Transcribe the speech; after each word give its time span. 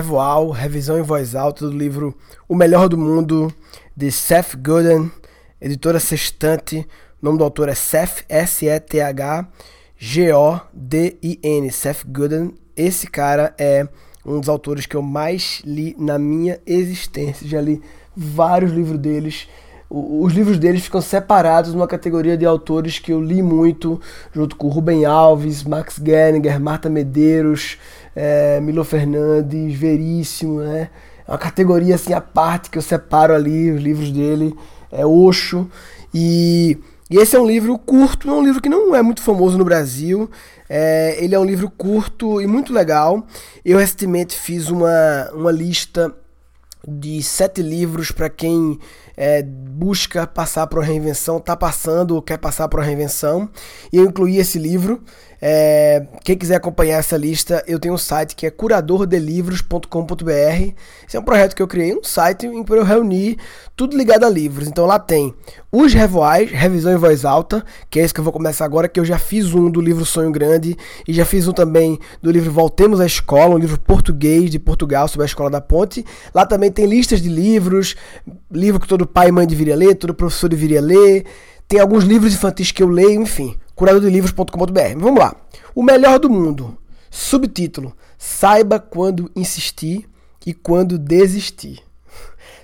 Revoal, 0.00 0.48
revisão 0.48 0.98
em 0.98 1.02
voz 1.02 1.34
alta 1.34 1.68
do 1.68 1.76
livro 1.76 2.16
O 2.48 2.54
Melhor 2.54 2.88
do 2.88 2.96
Mundo, 2.96 3.52
de 3.94 4.10
Seth 4.10 4.56
Godin, 4.56 5.10
editora 5.60 6.00
Sextante. 6.00 6.88
O 7.20 7.26
nome 7.26 7.36
do 7.36 7.44
autor 7.44 7.68
é 7.68 7.74
Seth, 7.74 8.24
S-E-T-H-G-O-D-I-N, 8.26 9.60
Seth 11.70 12.06
Godin. 12.06 12.54
Esse 12.74 13.08
cara 13.08 13.54
é 13.58 13.86
um 14.24 14.40
dos 14.40 14.48
autores 14.48 14.86
que 14.86 14.96
eu 14.96 15.02
mais 15.02 15.60
li 15.66 15.94
na 15.98 16.18
minha 16.18 16.58
existência. 16.64 17.46
Já 17.46 17.60
li 17.60 17.82
vários 18.16 18.72
livros 18.72 18.98
deles 18.98 19.46
os 19.90 20.32
livros 20.32 20.56
deles 20.56 20.82
ficam 20.82 21.00
separados 21.00 21.74
numa 21.74 21.88
categoria 21.88 22.36
de 22.36 22.46
autores 22.46 23.00
que 23.00 23.12
eu 23.12 23.20
li 23.20 23.42
muito, 23.42 24.00
junto 24.32 24.54
com 24.54 24.68
Rubem 24.68 25.04
Alves, 25.04 25.64
Max 25.64 26.00
Geringer, 26.02 26.60
Marta 26.60 26.88
Medeiros, 26.88 27.76
é, 28.14 28.60
Milo 28.60 28.84
Fernandes, 28.84 29.76
Veríssimo, 29.76 30.60
né? 30.60 30.90
É 31.26 31.32
uma 31.32 31.38
categoria 31.38 31.96
assim 31.96 32.12
à 32.12 32.20
parte 32.20 32.70
que 32.70 32.78
eu 32.78 32.82
separo 32.82 33.34
ali, 33.34 33.72
os 33.72 33.82
livros 33.82 34.12
dele, 34.12 34.54
é 34.92 35.04
Oxo. 35.04 35.68
E, 36.14 36.78
e 37.10 37.16
esse 37.18 37.34
é 37.34 37.40
um 37.40 37.46
livro 37.46 37.76
curto, 37.76 38.28
é 38.30 38.32
um 38.32 38.44
livro 38.44 38.62
que 38.62 38.68
não 38.68 38.94
é 38.94 39.02
muito 39.02 39.22
famoso 39.22 39.58
no 39.58 39.64
Brasil. 39.64 40.30
É, 40.68 41.16
ele 41.18 41.34
é 41.34 41.38
um 41.38 41.44
livro 41.44 41.68
curto 41.68 42.40
e 42.40 42.46
muito 42.46 42.72
legal. 42.72 43.26
Eu 43.64 43.78
recentemente 43.78 44.38
fiz 44.38 44.68
uma, 44.68 45.30
uma 45.34 45.50
lista 45.50 46.14
de 46.86 47.22
sete 47.22 47.62
livros 47.62 48.10
para 48.10 48.28
quem 48.28 48.78
é, 49.16 49.42
busca 49.42 50.26
passar 50.26 50.66
por 50.66 50.78
uma 50.78 50.84
reinvenção, 50.84 51.36
está 51.36 51.56
passando 51.56 52.14
ou 52.14 52.22
quer 52.22 52.38
passar 52.38 52.68
por 52.68 52.80
uma 52.80 52.86
reinvenção. 52.86 53.48
E 53.92 53.98
eu 53.98 54.04
incluí 54.04 54.38
esse 54.38 54.58
livro. 54.58 55.02
É, 55.42 56.06
quem 56.22 56.36
quiser 56.36 56.56
acompanhar 56.56 56.98
essa 56.98 57.16
lista, 57.16 57.64
eu 57.66 57.78
tenho 57.78 57.94
um 57.94 57.98
site 57.98 58.36
que 58.36 58.46
é 58.46 58.50
curadordelivros.com.br. 58.50 60.74
Esse 61.06 61.16
é 61.16 61.20
um 61.20 61.22
projeto 61.22 61.56
que 61.56 61.62
eu 61.62 61.68
criei, 61.68 61.96
um 61.96 62.04
site 62.04 62.46
em 62.46 62.62
que 62.62 62.72
eu 62.72 62.84
reuni 62.84 63.38
tudo 63.74 63.96
ligado 63.96 64.24
a 64.24 64.28
livros. 64.28 64.68
Então 64.68 64.84
lá 64.84 64.98
tem 64.98 65.34
os 65.72 65.94
revoais, 65.94 66.50
revisão 66.50 66.92
em 66.92 66.96
voz 66.96 67.24
alta, 67.24 67.64
que 67.88 67.98
é 67.98 68.02
esse 68.02 68.12
que 68.12 68.20
eu 68.20 68.24
vou 68.24 68.32
começar 68.32 68.66
agora, 68.66 68.88
que 68.88 69.00
eu 69.00 69.04
já 69.04 69.18
fiz 69.18 69.54
um 69.54 69.70
do 69.70 69.80
livro 69.80 70.04
Sonho 70.04 70.30
Grande 70.30 70.76
e 71.08 71.14
já 71.14 71.24
fiz 71.24 71.48
um 71.48 71.52
também 71.52 71.98
do 72.20 72.30
livro 72.30 72.50
Voltemos 72.50 73.00
à 73.00 73.06
Escola, 73.06 73.54
um 73.54 73.58
livro 73.58 73.80
português 73.80 74.50
de 74.50 74.58
Portugal 74.58 75.08
sobre 75.08 75.24
a 75.24 75.26
Escola 75.26 75.48
da 75.48 75.60
Ponte. 75.60 76.04
Lá 76.34 76.44
também 76.44 76.69
tem 76.70 76.86
listas 76.86 77.20
de 77.20 77.28
livros, 77.28 77.96
livro 78.50 78.80
que 78.80 78.88
todo 78.88 79.06
pai 79.06 79.28
e 79.28 79.32
mãe 79.32 79.46
deveria 79.46 79.76
ler, 79.76 79.94
todo 79.94 80.14
professor 80.14 80.48
deveria 80.48 80.80
ler. 80.80 81.24
Tem 81.66 81.78
alguns 81.78 82.04
livros 82.04 82.32
infantis 82.32 82.72
que 82.72 82.82
eu 82.82 82.88
leio, 82.88 83.22
enfim 83.22 83.56
curadordelivros.com.br. 83.80 84.98
Vamos 84.98 85.18
lá. 85.18 85.34
O 85.74 85.82
melhor 85.82 86.18
do 86.18 86.28
mundo. 86.28 86.76
Subtítulo: 87.10 87.96
Saiba 88.18 88.78
quando 88.78 89.30
insistir 89.34 90.06
e 90.46 90.52
quando 90.52 90.98
desistir. 90.98 91.82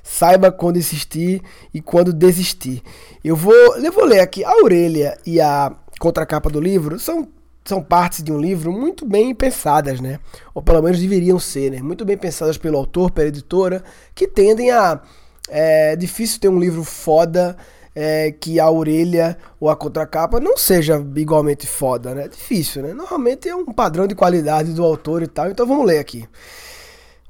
Saiba 0.03 0.53
quando 0.53 0.77
insistir 0.77 1.43
e 1.73 1.81
quando 1.81 2.13
desistir. 2.13 2.83
Eu 3.25 3.35
vou, 3.35 3.55
eu 3.79 3.93
vou 3.93 4.05
ler 4.05 4.21
aqui. 4.21 4.45
A 4.45 4.63
orelha 4.63 5.17
e 5.25 5.41
a 5.41 5.75
contracapa 5.99 6.51
do 6.51 6.61
livro 6.61 6.99
são, 6.99 7.27
são 7.69 7.83
partes 7.83 8.23
de 8.23 8.33
um 8.33 8.39
livro 8.39 8.73
muito 8.73 9.07
bem 9.07 9.35
pensadas, 9.35 10.01
né? 10.01 10.19
Ou 10.55 10.63
pelo 10.63 10.83
menos 10.83 10.99
deveriam 10.99 11.39
ser, 11.39 11.71
né? 11.71 11.83
Muito 11.83 12.05
bem 12.05 12.17
pensadas 12.17 12.57
pelo 12.57 12.79
autor, 12.79 13.11
pela 13.11 13.29
editora, 13.29 13.83
que 14.15 14.27
tendem 14.27 14.71
a. 14.71 15.01
É 15.49 15.95
difícil 15.95 16.41
ter 16.41 16.49
um 16.49 16.59
livro 16.59 16.83
foda 16.83 17.57
é, 17.95 18.31
que 18.31 18.61
a 18.61 18.71
orelha 18.71 19.39
ou 19.59 19.71
a 19.71 19.77
contracapa 19.77 20.39
não 20.39 20.57
seja 20.59 21.03
igualmente 21.17 21.67
foda, 21.67 22.15
né? 22.15 22.25
É 22.25 22.29
difícil, 22.29 22.83
né? 22.83 22.93
Normalmente 22.93 23.49
é 23.49 23.57
um 23.57 23.65
padrão 23.65 24.07
de 24.07 24.15
qualidade 24.15 24.73
do 24.75 24.85
autor 24.85 25.23
e 25.23 25.27
tal. 25.27 25.51
Então 25.51 25.67
vamos 25.67 25.87
ler 25.87 25.99
aqui. 25.99 26.29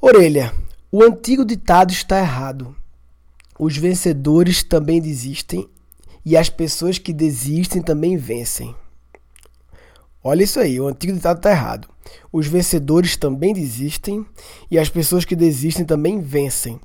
Orelha. 0.01 0.53
O 0.91 1.03
antigo 1.03 1.45
ditado 1.45 1.93
está 1.93 2.19
errado. 2.19 2.75
Os 3.59 3.77
vencedores 3.77 4.63
também 4.63 5.01
desistem 5.01 5.69
e 6.25 6.37
as 6.37 6.51
pessoas 6.51 6.99
que 6.99 7.13
desistem 7.13 7.81
também 7.81 8.17
vencem. 8.17 8.75
Olha 10.29 10.43
isso 10.43 10.59
aí, 10.59 10.81
o 10.81 10.89
antigo 10.89 11.13
ditado 11.13 11.37
está 11.37 11.53
errado. 11.53 11.89
Os 12.33 12.49
vencedores 12.49 13.17
também 13.17 13.55
desistem 13.55 14.27
e 14.69 14.77
as 14.77 14.89
pessoas 14.89 15.25
que 15.25 15.37
desistem 15.37 15.85
também 15.85 16.21
vencem. 16.21 16.81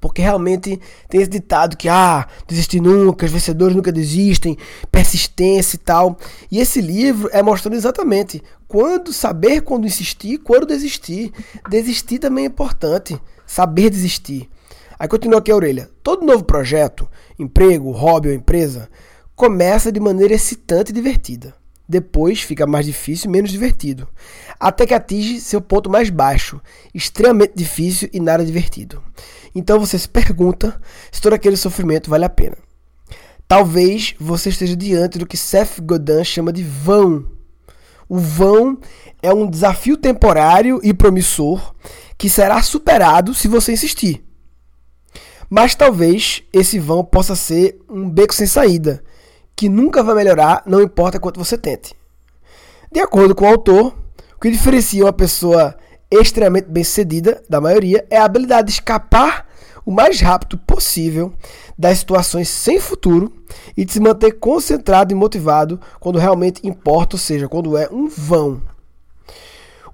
Porque 0.00 0.20
realmente 0.20 0.80
tem 1.08 1.20
esse 1.20 1.30
ditado 1.30 1.76
que, 1.76 1.88
ah, 1.88 2.26
desistir 2.44 2.80
nunca, 2.80 3.24
os 3.24 3.30
vencedores 3.30 3.76
nunca 3.76 3.92
desistem, 3.92 4.58
persistência 4.90 5.76
e 5.76 5.78
tal. 5.78 6.18
E 6.50 6.58
esse 6.58 6.80
livro 6.80 7.30
é 7.32 7.40
mostrando 7.40 7.74
exatamente 7.74 8.42
quando 8.66 9.12
saber 9.12 9.60
quando 9.60 9.86
insistir, 9.86 10.38
quando 10.38 10.66
desistir. 10.66 11.32
Desistir 11.70 12.18
também 12.18 12.46
é 12.46 12.48
importante, 12.48 13.16
saber 13.46 13.90
desistir. 13.90 14.50
Aí 14.98 15.06
continua 15.06 15.38
aqui 15.38 15.52
a 15.52 15.56
orelha. 15.56 15.88
Todo 16.02 16.26
novo 16.26 16.42
projeto, 16.42 17.08
emprego, 17.38 17.92
hobby 17.92 18.30
ou 18.30 18.34
empresa, 18.34 18.88
começa 19.36 19.92
de 19.92 20.00
maneira 20.00 20.34
excitante 20.34 20.90
e 20.90 20.94
divertida. 20.94 21.54
Depois 21.88 22.42
fica 22.42 22.66
mais 22.66 22.84
difícil 22.84 23.28
e 23.28 23.32
menos 23.32 23.50
divertido, 23.50 24.08
até 24.58 24.84
que 24.84 24.94
atinge 24.94 25.40
seu 25.40 25.60
ponto 25.60 25.88
mais 25.88 26.10
baixo, 26.10 26.60
extremamente 26.92 27.52
difícil 27.54 28.08
e 28.12 28.18
nada 28.18 28.44
divertido. 28.44 29.02
Então 29.54 29.78
você 29.78 29.98
se 29.98 30.08
pergunta 30.08 30.80
se 31.12 31.20
todo 31.20 31.34
aquele 31.34 31.56
sofrimento 31.56 32.10
vale 32.10 32.24
a 32.24 32.28
pena. 32.28 32.56
Talvez 33.48 34.14
você 34.18 34.48
esteja 34.48 34.74
diante 34.74 35.18
do 35.18 35.26
que 35.26 35.36
Seth 35.36 35.80
Godin 35.80 36.24
chama 36.24 36.52
de 36.52 36.64
vão. 36.64 37.24
O 38.08 38.18
vão 38.18 38.78
é 39.22 39.32
um 39.32 39.48
desafio 39.48 39.96
temporário 39.96 40.80
e 40.82 40.92
promissor 40.92 41.74
que 42.18 42.28
será 42.28 42.60
superado 42.62 43.32
se 43.34 43.46
você 43.46 43.72
insistir. 43.72 44.24
Mas 45.48 45.76
talvez 45.76 46.42
esse 46.52 46.78
vão 46.78 47.04
possa 47.04 47.36
ser 47.36 47.78
um 47.88 48.10
beco 48.10 48.34
sem 48.34 48.46
saída, 48.46 49.04
que 49.56 49.68
nunca 49.68 50.02
vai 50.02 50.14
melhorar, 50.14 50.62
não 50.66 50.82
importa 50.82 51.18
quanto 51.18 51.42
você 51.42 51.56
tente. 51.56 51.94
De 52.92 53.00
acordo 53.00 53.34
com 53.34 53.46
o 53.46 53.48
autor, 53.48 53.96
o 54.36 54.40
que 54.40 54.50
diferencia 54.50 55.04
uma 55.04 55.12
pessoa 55.12 55.74
extremamente 56.10 56.68
bem-sucedida 56.68 57.42
da 57.48 57.60
maioria 57.60 58.06
é 58.10 58.18
a 58.18 58.24
habilidade 58.24 58.66
de 58.66 58.74
escapar 58.74 59.46
o 59.84 59.90
mais 59.90 60.20
rápido 60.20 60.58
possível 60.58 61.32
das 61.78 61.98
situações 61.98 62.48
sem 62.48 62.80
futuro 62.80 63.32
e 63.76 63.84
de 63.84 63.92
se 63.92 64.00
manter 64.00 64.32
concentrado 64.32 65.12
e 65.12 65.16
motivado 65.16 65.80
quando 66.00 66.18
realmente 66.18 66.66
importa, 66.66 67.16
ou 67.16 67.20
seja, 67.20 67.48
quando 67.48 67.76
é 67.76 67.88
um 67.90 68.08
vão. 68.08 68.60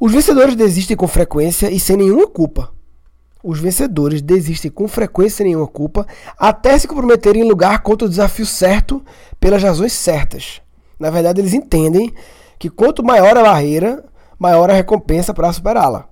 Os 0.00 0.10
vencedores 0.10 0.56
desistem 0.56 0.96
com 0.96 1.06
frequência 1.06 1.70
e 1.70 1.78
sem 1.78 1.96
nenhuma 1.96 2.26
culpa. 2.26 2.72
Os 3.42 3.58
vencedores 3.58 4.22
desistem 4.22 4.70
com 4.70 4.86
frequência 4.86 5.38
sem 5.38 5.46
nenhuma 5.46 5.66
culpa 5.66 6.06
até 6.38 6.78
se 6.78 6.86
comprometerem 6.86 7.42
em 7.42 7.48
lugar 7.48 7.82
contra 7.82 8.06
o 8.06 8.08
desafio 8.08 8.46
certo 8.46 9.04
pelas 9.40 9.62
razões 9.62 9.92
certas. 9.92 10.60
Na 10.98 11.10
verdade, 11.10 11.40
eles 11.40 11.52
entendem 11.52 12.12
que 12.58 12.70
quanto 12.70 13.02
maior 13.02 13.36
a 13.36 13.42
barreira, 13.42 14.04
maior 14.38 14.70
a 14.70 14.74
recompensa 14.74 15.34
para 15.34 15.52
superá-la. 15.52 16.08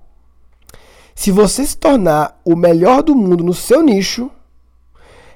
Se 1.15 1.31
você 1.31 1.65
se 1.65 1.77
tornar 1.77 2.41
o 2.43 2.55
melhor 2.55 3.01
do 3.01 3.15
mundo 3.15 3.43
no 3.43 3.53
seu 3.53 3.81
nicho, 3.81 4.29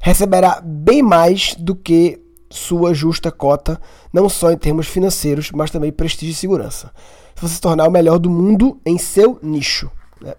receberá 0.01 0.61
bem 0.61 1.01
mais 1.01 1.55
do 1.55 1.75
que 1.75 2.21
sua 2.49 2.93
justa 2.93 3.31
cota, 3.31 3.79
não 4.11 4.27
só 4.27 4.51
em 4.51 4.57
termos 4.57 4.87
financeiros, 4.87 5.51
mas 5.51 5.71
também 5.71 5.91
prestígio 5.91 6.33
e 6.33 6.35
segurança. 6.35 6.91
Se 7.35 7.41
você 7.41 7.55
se 7.55 7.61
tornar 7.61 7.87
o 7.87 7.91
melhor 7.91 8.17
do 8.19 8.29
mundo 8.29 8.79
em 8.85 8.97
seu 8.97 9.39
nicho. 9.41 9.89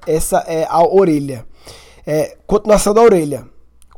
Essa 0.06 0.38
é 0.46 0.66
a 0.68 0.82
orelha. 0.82 1.46
É, 2.06 2.36
continuação 2.46 2.94
da 2.94 3.02
orelha. 3.02 3.46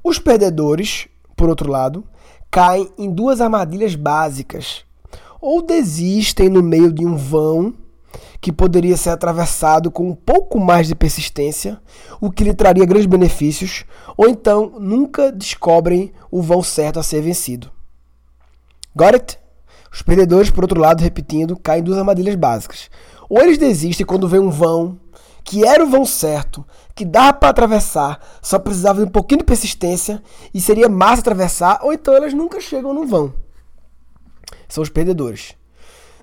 Os 0.02 0.18
perdedores, 0.18 1.08
por 1.36 1.48
outro 1.48 1.70
lado, 1.70 2.04
caem 2.50 2.90
em 2.98 3.10
duas 3.10 3.40
armadilhas 3.40 3.94
básicas. 3.94 4.84
Ou 5.40 5.62
desistem 5.62 6.48
no 6.48 6.62
meio 6.62 6.92
de 6.92 7.06
um 7.06 7.16
vão 7.16 7.74
que 8.40 8.52
poderia 8.52 8.96
ser 8.96 9.10
atravessado 9.10 9.90
com 9.90 10.08
um 10.08 10.14
pouco 10.14 10.60
mais 10.60 10.86
de 10.86 10.94
persistência, 10.94 11.80
o 12.20 12.30
que 12.30 12.44
lhe 12.44 12.54
traria 12.54 12.86
grandes 12.86 13.06
benefícios, 13.06 13.84
ou 14.16 14.28
então 14.28 14.74
nunca 14.78 15.32
descobrem 15.32 16.12
o 16.30 16.40
vão 16.40 16.62
certo 16.62 17.00
a 17.00 17.02
ser 17.02 17.20
vencido. 17.20 17.70
Got 18.94 19.14
it? 19.14 19.38
Os 19.92 20.02
perdedores, 20.02 20.50
por 20.50 20.64
outro 20.64 20.80
lado, 20.80 21.02
repetindo, 21.02 21.56
caem 21.56 21.80
em 21.80 21.84
duas 21.84 21.98
armadilhas 21.98 22.34
básicas. 22.34 22.90
Ou 23.28 23.40
eles 23.40 23.58
desistem 23.58 24.06
quando 24.06 24.28
vem 24.28 24.40
um 24.40 24.50
vão 24.50 24.98
que 25.48 25.64
era 25.64 25.82
o 25.82 25.88
vão 25.88 26.04
certo, 26.04 26.62
que 26.94 27.06
dava 27.06 27.32
para 27.32 27.48
atravessar, 27.48 28.20
só 28.42 28.58
precisava 28.58 29.00
de 29.00 29.06
um 29.06 29.10
pouquinho 29.10 29.38
de 29.38 29.46
persistência 29.46 30.22
e 30.52 30.60
seria 30.60 30.90
massa 30.90 31.20
atravessar, 31.20 31.80
ou 31.82 31.90
então 31.90 32.12
elas 32.12 32.34
nunca 32.34 32.60
chegam 32.60 32.92
no 32.92 33.06
vão. 33.06 33.32
São 34.68 34.82
os 34.82 34.90
perdedores. 34.90 35.54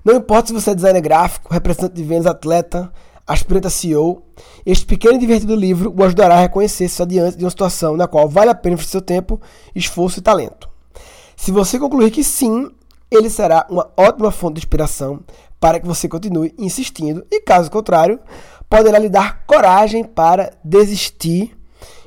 Não 0.04 0.14
importa 0.14 0.46
se 0.46 0.52
você 0.52 0.70
é 0.70 0.74
designer 0.76 1.00
gráfico, 1.00 1.52
representante 1.52 1.96
de 1.96 2.04
vendas, 2.04 2.26
atleta, 2.26 2.92
aspirante 3.26 3.66
a 3.66 3.70
CEO, 3.70 4.22
este 4.64 4.86
pequeno 4.86 5.16
e 5.16 5.18
divertido 5.18 5.56
livro 5.56 5.92
o 5.92 6.04
ajudará 6.04 6.36
a 6.36 6.42
reconhecer-se 6.42 7.04
diante 7.04 7.36
de 7.36 7.42
uma 7.42 7.50
situação 7.50 7.96
na 7.96 8.06
qual 8.06 8.28
vale 8.28 8.50
a 8.50 8.54
pena 8.54 8.74
investir 8.74 8.92
seu 8.92 9.02
tempo, 9.02 9.40
esforço 9.74 10.20
e 10.20 10.22
talento. 10.22 10.70
Se 11.34 11.50
você 11.50 11.80
concluir 11.80 12.12
que 12.12 12.22
sim, 12.22 12.70
ele 13.10 13.28
será 13.28 13.66
uma 13.68 13.90
ótima 13.96 14.30
fonte 14.30 14.54
de 14.54 14.60
inspiração 14.60 15.24
para 15.60 15.80
que 15.80 15.86
você 15.86 16.08
continue 16.08 16.54
insistindo, 16.58 17.26
e 17.30 17.40
caso 17.40 17.70
contrário, 17.70 18.20
poderá 18.68 18.98
lhe 18.98 19.08
dar 19.08 19.44
coragem 19.46 20.04
para 20.04 20.52
desistir. 20.62 21.56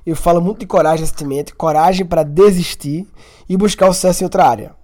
Eu 0.06 0.16
falo 0.16 0.42
muito 0.42 0.60
de 0.60 0.68
coragem 0.68 1.02
recentemente, 1.02 1.54
coragem 1.54 2.06
para 2.06 2.24
desistir 2.24 3.08
e 3.48 3.56
buscar 3.58 3.90
o 3.90 3.94
sucesso 3.94 4.24
em 4.24 4.26
outra 4.26 4.46
área. 4.46 4.80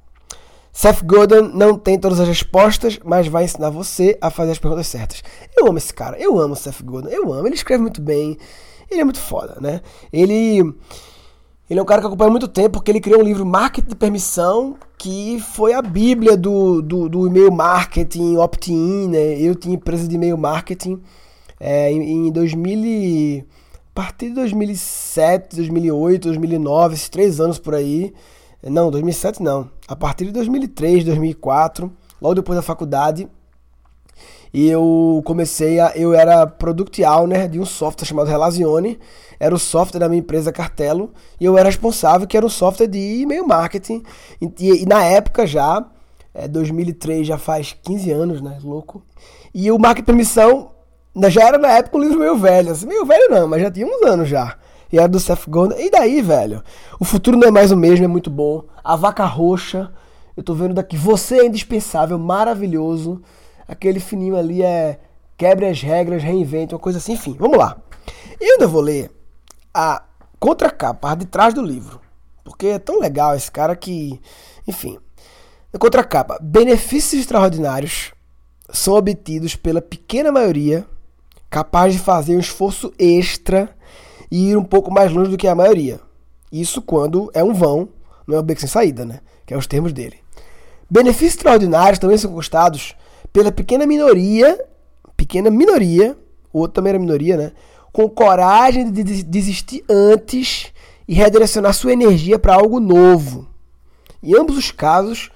Seth 0.71 1.03
Godin 1.03 1.51
não 1.53 1.77
tem 1.77 1.97
todas 1.97 2.19
as 2.19 2.27
respostas, 2.27 2.99
mas 3.03 3.27
vai 3.27 3.45
ensinar 3.45 3.69
você 3.69 4.17
a 4.19 4.29
fazer 4.29 4.51
as 4.51 4.59
perguntas 4.59 4.87
certas. 4.87 5.23
Eu 5.55 5.67
amo 5.67 5.77
esse 5.77 5.93
cara, 5.93 6.19
eu 6.19 6.37
amo 6.37 6.53
Seth 6.53 6.81
Godin, 6.83 7.07
eu 7.09 7.31
amo. 7.31 7.47
Ele 7.47 7.55
escreve 7.55 7.81
muito 7.81 8.01
bem, 8.01 8.37
ele 8.91 8.99
é 8.99 9.03
muito 9.05 9.19
foda, 9.19 9.57
né? 9.61 9.79
Ele, 10.11 10.59
ele 11.69 11.79
é 11.79 11.81
um 11.81 11.85
cara 11.85 12.01
que 12.01 12.07
acompanha 12.07 12.29
muito 12.29 12.49
tempo 12.49 12.71
porque 12.71 12.91
ele 12.91 12.99
criou 12.99 13.21
um 13.21 13.23
livro 13.23 13.45
Marketing 13.45 13.87
de 13.87 13.95
Permissão 13.95 14.75
que 14.97 15.39
foi 15.39 15.73
a 15.73 15.81
bíblia 15.81 16.35
do, 16.35 16.81
do, 16.81 17.07
do 17.07 17.27
e-mail 17.27 17.53
marketing, 17.53 18.35
opt-in, 18.35 19.07
né? 19.07 19.39
Eu 19.39 19.55
tinha 19.55 19.75
empresa 19.75 20.05
de 20.05 20.15
e-mail 20.15 20.37
marketing 20.37 21.01
é, 21.65 21.91
em, 21.91 22.27
em 22.27 22.31
2000 22.31 23.43
a 23.89 23.95
partir 23.95 24.27
de 24.27 24.35
2007, 24.35 25.55
2008, 25.55 26.23
2009, 26.25 26.93
esses 26.93 27.09
três 27.09 27.39
anos 27.39 27.57
por 27.57 27.73
aí. 27.73 28.13
Não, 28.61 28.91
2007 28.91 29.41
não. 29.41 29.71
A 29.87 29.95
partir 29.95 30.25
de 30.25 30.31
2003, 30.33 31.05
2004, 31.05 31.91
logo 32.21 32.35
depois 32.35 32.55
da 32.55 32.61
faculdade, 32.61 33.27
eu 34.53 35.23
comecei 35.25 35.79
a. 35.79 35.93
Eu 35.95 36.13
era 36.13 36.45
product 36.45 37.03
owner 37.03 37.49
de 37.49 37.59
um 37.59 37.65
software 37.65 38.05
chamado 38.05 38.27
Relazione. 38.27 38.99
Era 39.39 39.55
o 39.55 39.59
software 39.59 39.99
da 39.99 40.07
minha 40.09 40.19
empresa 40.19 40.51
Cartelo. 40.51 41.11
E 41.39 41.45
eu 41.45 41.57
era 41.57 41.69
responsável, 41.69 42.27
que 42.27 42.37
era 42.37 42.45
um 42.45 42.49
software 42.49 42.87
de 42.87 43.21
e-mail 43.21 43.47
marketing. 43.47 44.03
E, 44.39 44.83
e 44.83 44.85
na 44.85 45.03
época 45.03 45.47
já, 45.47 45.83
é, 46.33 46.47
2003 46.47 47.25
já 47.25 47.37
faz 47.39 47.75
15 47.81 48.11
anos, 48.11 48.41
né? 48.41 48.59
Louco. 48.61 49.01
E 49.53 49.71
o 49.71 49.79
marketing 49.79 50.05
permissão 50.05 50.74
já 51.29 51.43
era 51.43 51.57
na 51.57 51.69
época 51.69 51.97
um 51.97 52.01
livro 52.01 52.19
meio 52.19 52.35
velho. 52.35 52.71
Assim, 52.71 52.85
meio 52.85 53.05
velho 53.05 53.29
não, 53.29 53.47
mas 53.47 53.61
já 53.61 53.71
tinha 53.71 53.87
uns 53.87 54.05
anos 54.05 54.27
já. 54.27 54.57
E 54.91 54.97
era 54.97 55.07
do 55.07 55.19
Seth 55.19 55.47
Godin. 55.47 55.75
E 55.77 55.89
daí, 55.89 56.21
velho? 56.21 56.63
O 56.99 57.05
futuro 57.05 57.37
não 57.37 57.47
é 57.47 57.51
mais 57.51 57.71
o 57.71 57.77
mesmo, 57.77 58.05
é 58.05 58.07
muito 58.07 58.29
bom. 58.29 58.63
A 58.83 58.95
vaca 58.95 59.25
roxa. 59.25 59.91
Eu 60.35 60.43
tô 60.43 60.53
vendo 60.53 60.73
daqui. 60.73 60.97
Você 60.97 61.39
é 61.39 61.45
indispensável, 61.45 62.19
maravilhoso. 62.19 63.21
Aquele 63.67 63.99
fininho 63.99 64.35
ali 64.35 64.61
é 64.61 64.99
quebre 65.37 65.65
as 65.65 65.81
regras, 65.81 66.21
reinvente, 66.21 66.73
uma 66.73 66.79
coisa 66.79 66.97
assim. 66.97 67.13
Enfim, 67.13 67.35
vamos 67.39 67.57
lá. 67.57 67.77
Eu 68.39 68.53
ainda 68.53 68.67
vou 68.67 68.81
ler 68.81 69.09
a 69.73 70.03
contracapa, 70.39 71.11
a 71.11 71.15
de 71.15 71.25
trás 71.25 71.53
do 71.53 71.61
livro. 71.61 71.99
Porque 72.43 72.67
é 72.67 72.79
tão 72.79 72.99
legal 72.99 73.35
esse 73.35 73.51
cara 73.51 73.75
que. 73.75 74.19
Enfim. 74.67 74.99
A 75.73 75.77
contracapa. 75.77 76.37
Benefícios 76.41 77.21
extraordinários 77.21 78.13
são 78.69 78.95
obtidos 78.95 79.55
pela 79.55 79.81
pequena 79.81 80.31
maioria 80.31 80.85
capaz 81.55 81.93
de 81.93 81.99
fazer 81.99 82.35
um 82.35 82.39
esforço 82.41 82.91
extra 82.99 83.69
e 84.29 84.49
ir 84.49 84.57
um 84.57 84.63
pouco 84.65 84.91
mais 84.91 85.09
longe 85.09 85.31
do 85.31 85.37
que 85.37 85.47
a 85.47 85.55
maioria. 85.55 86.01
Isso 86.51 86.81
quando 86.81 87.31
é 87.33 87.41
um 87.41 87.53
vão, 87.53 87.87
não 88.27 88.35
é 88.35 88.41
um 88.41 88.43
beco 88.43 88.59
sem 88.59 88.67
saída, 88.67 89.05
né? 89.05 89.21
Que 89.45 89.53
é 89.53 89.57
os 89.57 89.65
termos 89.65 89.93
dele. 89.93 90.17
Benefícios 90.89 91.35
extraordinários 91.35 91.97
também 91.97 92.17
são 92.17 92.29
conquistados 92.29 92.93
pela 93.31 93.53
pequena 93.53 93.85
minoria, 93.85 94.61
pequena 95.15 95.49
minoria, 95.49 96.17
o 96.51 96.59
outro 96.59 96.73
também 96.73 96.89
era 96.89 96.99
minoria, 96.99 97.37
né? 97.37 97.53
Com 97.93 98.09
coragem 98.09 98.91
de 98.91 99.23
desistir 99.23 99.81
antes 99.89 100.73
e 101.07 101.13
redirecionar 101.13 101.73
sua 101.73 101.93
energia 101.93 102.37
para 102.37 102.55
algo 102.55 102.81
novo. 102.81 103.47
Em 104.21 104.37
ambos 104.37 104.57
os 104.57 104.71
casos, 104.71 105.29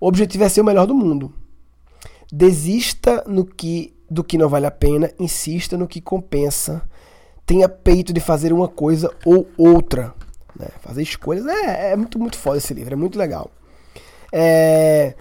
o 0.00 0.06
objetivo 0.08 0.44
é 0.44 0.48
ser 0.48 0.62
o 0.62 0.64
melhor 0.64 0.86
do 0.86 0.94
mundo. 0.94 1.34
Desista 2.32 3.22
no 3.26 3.44
que 3.44 3.94
do 4.08 4.24
que 4.24 4.38
não 4.38 4.48
vale 4.48 4.66
a 4.66 4.70
pena, 4.70 5.10
insista 5.18 5.76
no 5.76 5.88
que 5.88 6.00
compensa. 6.00 6.82
Tenha 7.44 7.68
peito 7.68 8.12
de 8.12 8.20
fazer 8.20 8.52
uma 8.52 8.68
coisa 8.68 9.10
ou 9.24 9.48
outra. 9.56 10.14
Né? 10.58 10.68
Fazer 10.80 11.02
escolhas 11.02 11.46
é, 11.46 11.92
é, 11.92 11.96
muito, 11.96 12.18
muito 12.18 12.38
foda 12.38 12.58
esse 12.58 12.72
livro, 12.74 12.94
é 12.94 12.96
muito 12.96 13.18
legal. 13.18 13.50
É... 14.32 15.14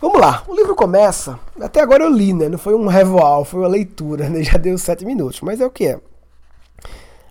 Vamos 0.00 0.20
lá, 0.20 0.42
o 0.48 0.54
livro 0.54 0.74
começa. 0.74 1.38
Até 1.60 1.80
agora 1.80 2.02
eu 2.02 2.10
li, 2.10 2.32
né? 2.32 2.48
Não 2.48 2.58
foi 2.58 2.74
um 2.74 2.88
revoal, 2.88 3.44
foi 3.44 3.60
uma 3.60 3.68
leitura, 3.68 4.28
né? 4.28 4.42
Já 4.44 4.58
deu 4.58 4.76
sete 4.76 5.04
minutos, 5.04 5.40
mas 5.40 5.60
é 5.60 5.66
o 5.66 5.70
que 5.70 5.86
é. 5.86 6.00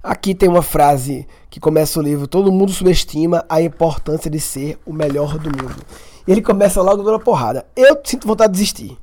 Aqui 0.01 0.33
tem 0.33 0.49
uma 0.49 0.63
frase 0.63 1.27
que 1.49 1.59
começa 1.59 1.99
o 1.99 2.01
livro: 2.01 2.27
Todo 2.27 2.51
mundo 2.51 2.71
subestima 2.71 3.45
a 3.49 3.61
importância 3.61 4.31
de 4.31 4.39
ser 4.39 4.79
o 4.85 4.93
melhor 4.93 5.37
do 5.37 5.49
mundo. 5.49 5.83
E 6.25 6.31
ele 6.31 6.41
começa 6.41 6.81
logo 6.81 7.03
dando 7.03 7.15
uma 7.15 7.19
porrada. 7.19 7.65
Eu 7.75 7.99
sinto 8.03 8.27
vontade 8.27 8.53
de 8.53 8.59
desistir. 8.59 8.97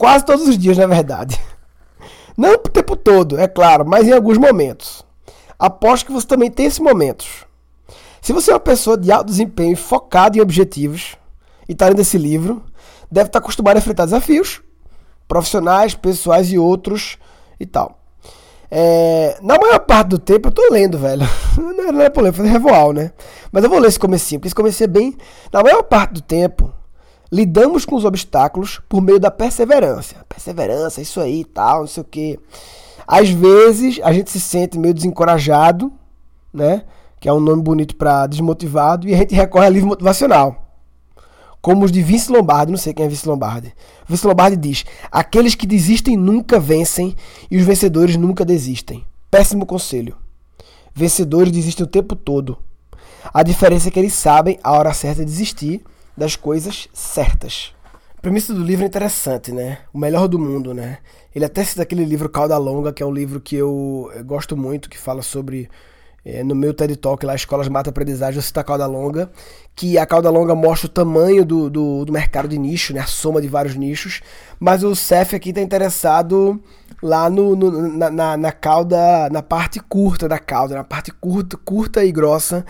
Quase 0.00 0.24
todos 0.24 0.48
os 0.48 0.56
dias, 0.56 0.78
na 0.78 0.86
verdade. 0.86 1.38
Não 2.34 2.54
o 2.54 2.58
tempo 2.58 2.96
todo, 2.96 3.38
é 3.38 3.46
claro, 3.46 3.84
mas 3.84 4.08
em 4.08 4.12
alguns 4.12 4.38
momentos. 4.38 5.04
Aposto 5.58 6.06
que 6.06 6.12
você 6.12 6.26
também 6.26 6.50
tem 6.50 6.64
esses 6.64 6.78
momentos. 6.78 7.44
Se 8.22 8.32
você 8.32 8.50
é 8.50 8.54
uma 8.54 8.60
pessoa 8.60 8.96
de 8.96 9.12
alto 9.12 9.26
desempenho 9.26 9.76
focada 9.76 10.38
em 10.38 10.40
objetivos, 10.40 11.16
e 11.68 11.72
está 11.72 11.86
lendo 11.86 12.00
esse 12.00 12.16
livro, 12.16 12.62
deve 13.10 13.28
estar 13.28 13.40
acostumado 13.40 13.76
a 13.76 13.78
enfrentar 13.80 14.06
desafios 14.06 14.62
profissionais, 15.28 15.94
pessoais 15.94 16.50
e 16.50 16.56
outros 16.56 17.18
e 17.60 17.66
tal. 17.66 17.98
É, 18.70 19.36
na 19.42 19.58
maior 19.58 19.80
parte 19.80 20.08
do 20.08 20.18
tempo 20.18 20.48
eu 20.48 20.52
tô 20.52 20.66
lendo, 20.72 20.96
velho. 20.96 21.28
Não 21.92 22.00
é 22.00 22.08
problema 22.08 22.34
fazer 22.34 22.48
revoal, 22.48 22.94
né? 22.94 23.12
Mas 23.52 23.64
eu 23.64 23.68
vou 23.68 23.78
ler 23.78 23.88
esse 23.88 23.98
comecinho, 23.98 24.40
porque 24.40 24.48
esse 24.48 24.54
comecinho 24.54 24.86
é 24.86 24.92
bem. 24.92 25.18
Na 25.52 25.62
maior 25.62 25.82
parte 25.82 26.14
do 26.14 26.22
tempo, 26.22 26.72
lidamos 27.30 27.84
com 27.84 27.94
os 27.94 28.04
obstáculos 28.04 28.80
por 28.88 29.00
meio 29.00 29.20
da 29.20 29.30
perseverança. 29.30 30.24
Perseverança, 30.28 31.00
isso 31.00 31.20
aí 31.20 31.44
tal, 31.44 31.80
não 31.80 31.86
sei 31.86 32.00
o 32.02 32.06
quê. 32.06 32.38
Às 33.06 33.30
vezes 33.30 34.00
a 34.02 34.12
gente 34.12 34.30
se 34.30 34.40
sente 34.40 34.78
meio 34.78 34.94
desencorajado, 34.94 35.92
né? 36.52 36.84
Que 37.18 37.28
é 37.28 37.32
um 37.32 37.40
nome 37.40 37.62
bonito 37.62 37.96
para 37.96 38.26
desmotivado, 38.26 39.06
e 39.06 39.14
a 39.14 39.18
gente 39.18 39.34
recorre 39.34 39.66
a 39.66 39.70
livro 39.70 39.88
motivacional. 39.88 40.66
Como 41.60 41.84
os 41.84 41.92
de 41.92 42.02
Vince 42.02 42.32
Lombardi, 42.32 42.72
não 42.72 42.78
sei 42.78 42.94
quem 42.94 43.04
é 43.04 43.08
Vince 43.08 43.28
Lombardi. 43.28 43.74
Vince 44.08 44.26
Lombardi 44.26 44.56
diz: 44.56 44.84
Aqueles 45.12 45.54
que 45.54 45.66
desistem 45.66 46.16
nunca 46.16 46.58
vencem 46.58 47.14
e 47.50 47.58
os 47.58 47.64
vencedores 47.64 48.16
nunca 48.16 48.44
desistem. 48.44 49.04
Péssimo 49.30 49.66
conselho. 49.66 50.16
Vencedores 50.94 51.52
desistem 51.52 51.84
o 51.84 51.88
tempo 51.88 52.16
todo. 52.16 52.56
A 53.32 53.42
diferença 53.42 53.88
é 53.88 53.90
que 53.90 53.98
eles 53.98 54.14
sabem 54.14 54.58
a 54.62 54.72
hora 54.72 54.94
certa 54.94 55.22
de 55.22 55.30
desistir 55.30 55.84
das 56.16 56.36
coisas 56.36 56.88
certas. 56.92 57.74
A 58.16 58.20
premissa 58.20 58.52
do 58.52 58.62
livro 58.62 58.84
é 58.84 58.88
interessante, 58.88 59.50
né? 59.50 59.78
O 59.94 59.98
melhor 59.98 60.28
do 60.28 60.38
mundo, 60.38 60.74
né? 60.74 60.98
Ele 61.34 61.44
até 61.44 61.64
cita 61.64 61.82
aquele 61.82 62.04
livro 62.04 62.28
Cauda 62.28 62.58
Longa, 62.58 62.92
que 62.92 63.02
é 63.02 63.06
um 63.06 63.12
livro 63.12 63.40
que 63.40 63.56
eu 63.56 64.10
gosto 64.26 64.56
muito, 64.56 64.90
que 64.90 64.98
fala 64.98 65.22
sobre 65.22 65.70
é, 66.24 66.44
no 66.44 66.54
meu 66.54 66.74
TED 66.74 66.96
Talk 66.96 67.24
lá, 67.24 67.34
Escolas 67.34 67.68
Mata 67.68 67.90
Aprendizagem, 67.90 68.36
eu 68.36 68.42
cito 68.42 68.60
a 68.60 68.64
cauda 68.64 68.86
longa, 68.86 69.30
que 69.74 69.96
a 69.96 70.04
cauda 70.04 70.28
longa 70.30 70.54
mostra 70.54 70.86
o 70.86 70.90
tamanho 70.90 71.44
do, 71.44 71.70
do, 71.70 72.04
do, 72.04 72.12
mercado 72.12 72.48
de 72.48 72.58
nicho, 72.58 72.92
né, 72.92 73.00
a 73.00 73.06
soma 73.06 73.40
de 73.40 73.48
vários 73.48 73.74
nichos, 73.74 74.20
mas 74.58 74.84
o 74.84 74.94
CEF 74.94 75.34
aqui 75.34 75.50
está 75.50 75.60
interessado 75.62 76.60
lá 77.02 77.30
no, 77.30 77.56
no 77.56 77.88
na, 77.96 78.10
na, 78.10 78.36
na, 78.36 78.52
cauda, 78.52 79.30
na 79.30 79.42
parte 79.42 79.80
curta 79.80 80.28
da 80.28 80.38
cauda, 80.38 80.74
na 80.74 80.84
parte 80.84 81.10
curta, 81.10 81.56
curta 81.56 82.04
e 82.04 82.12
grossa, 82.12 82.64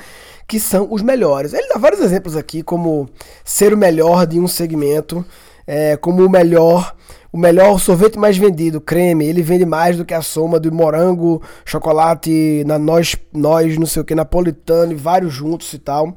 que 0.47 0.61
são 0.61 0.87
os 0.91 1.03
melhores. 1.03 1.53
Ele 1.53 1.69
dá 1.69 1.79
vários 1.79 2.01
exemplos 2.01 2.37
aqui, 2.37 2.63
como 2.63 3.09
ser 3.45 3.75
o 3.75 3.77
melhor 3.77 4.27
de 4.27 4.39
um 4.39 4.47
segmento, 4.47 5.25
é, 5.71 5.97
como 5.97 6.25
o 6.25 6.29
melhor 6.29 6.97
o 7.33 7.39
melhor 7.39 7.79
sorvete 7.79 8.19
mais 8.19 8.37
vendido, 8.37 8.81
creme, 8.81 9.25
ele 9.25 9.41
vende 9.41 9.65
mais 9.65 9.97
do 9.97 10.05
que 10.05 10.13
a 10.13 10.21
soma 10.21 10.59
do 10.59 10.73
morango, 10.73 11.41
chocolate, 11.65 12.65
na 12.67 12.77
nós, 12.77 13.15
nós 13.33 13.79
não 13.79 13.87
sei 13.87 14.03
o 14.03 14.05
que, 14.05 14.13
napolitano 14.17 14.91
e 14.91 14.97
vários 14.97 15.33
juntos 15.33 15.73
e 15.73 15.79
tal. 15.79 16.17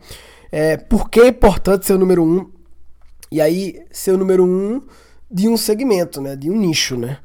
É, 0.52 0.76
por 0.76 1.12
que 1.12 1.20
é 1.20 1.28
importante 1.28 1.86
ser 1.86 1.94
o 1.94 2.00
número 2.00 2.24
um? 2.24 2.50
E 3.32 3.40
aí, 3.40 3.80
ser 3.92 4.14
o 4.14 4.18
número 4.18 4.44
um 4.44 4.82
de 5.30 5.48
um 5.48 5.56
segmento, 5.56 6.20
né? 6.20 6.36
De 6.36 6.50
um 6.50 6.58
nicho, 6.58 6.98
né? 6.98 7.20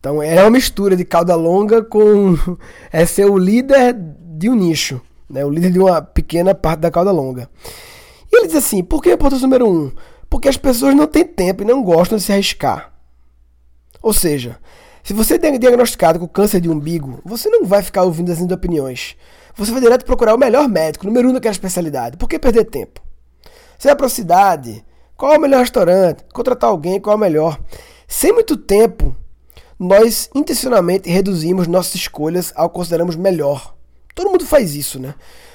Então 0.00 0.22
é 0.22 0.40
uma 0.40 0.50
mistura 0.50 0.96
de 0.96 1.04
cauda 1.04 1.34
longa 1.34 1.84
com 1.84 2.34
é 2.90 3.04
ser 3.04 3.26
o 3.26 3.36
líder 3.36 3.94
de 3.94 4.48
um 4.48 4.54
nicho 4.54 5.02
né, 5.28 5.44
o 5.44 5.50
líder 5.50 5.70
de 5.70 5.78
uma 5.78 6.02
pequena 6.02 6.54
parte 6.54 6.80
da 6.80 6.90
cauda 6.90 7.10
longa. 7.10 7.48
E 8.32 8.36
ele 8.36 8.46
diz 8.46 8.56
assim: 8.56 8.82
por 8.82 9.02
que 9.02 9.10
a 9.10 9.14
importância 9.14 9.46
número 9.46 9.68
um? 9.68 9.90
Porque 10.34 10.48
as 10.48 10.56
pessoas 10.56 10.96
não 10.96 11.06
têm 11.06 11.24
tempo 11.24 11.62
e 11.62 11.64
não 11.64 11.80
gostam 11.80 12.18
de 12.18 12.24
se 12.24 12.32
arriscar. 12.32 12.92
Ou 14.02 14.12
seja, 14.12 14.58
se 15.00 15.12
você 15.12 15.34
é 15.34 15.58
diagnosticado 15.58 16.18
com 16.18 16.26
câncer 16.26 16.60
de 16.60 16.68
umbigo, 16.68 17.20
você 17.24 17.48
não 17.48 17.64
vai 17.64 17.84
ficar 17.84 18.02
ouvindo 18.02 18.32
as 18.32 18.40
opiniões. 18.40 19.16
Você 19.54 19.70
vai 19.70 19.80
direto 19.80 20.04
procurar 20.04 20.34
o 20.34 20.36
melhor 20.36 20.68
médico, 20.68 21.06
número 21.06 21.28
um 21.28 21.32
daquela 21.32 21.52
especialidade. 21.52 22.16
Por 22.16 22.28
que 22.28 22.36
perder 22.36 22.64
tempo? 22.64 23.00
Você 23.78 23.86
vai 23.86 23.96
para 23.96 24.06
a 24.06 24.10
cidade, 24.10 24.84
qual 25.16 25.34
é 25.34 25.38
o 25.38 25.40
melhor 25.40 25.60
restaurante? 25.60 26.24
Contratar 26.32 26.68
alguém, 26.68 27.00
qual 27.00 27.14
é 27.14 27.16
o 27.16 27.20
melhor? 27.20 27.60
Sem 28.08 28.32
muito 28.32 28.56
tempo, 28.56 29.14
nós 29.78 30.28
intencionalmente 30.34 31.08
reduzimos 31.08 31.68
nossas 31.68 31.94
escolhas 31.94 32.52
ao 32.56 32.68
consideramos 32.68 33.14
melhor. 33.14 33.72
Todo 34.16 34.30
mundo 34.30 34.44
faz 34.44 34.74
isso, 34.74 34.98
né? 34.98 35.14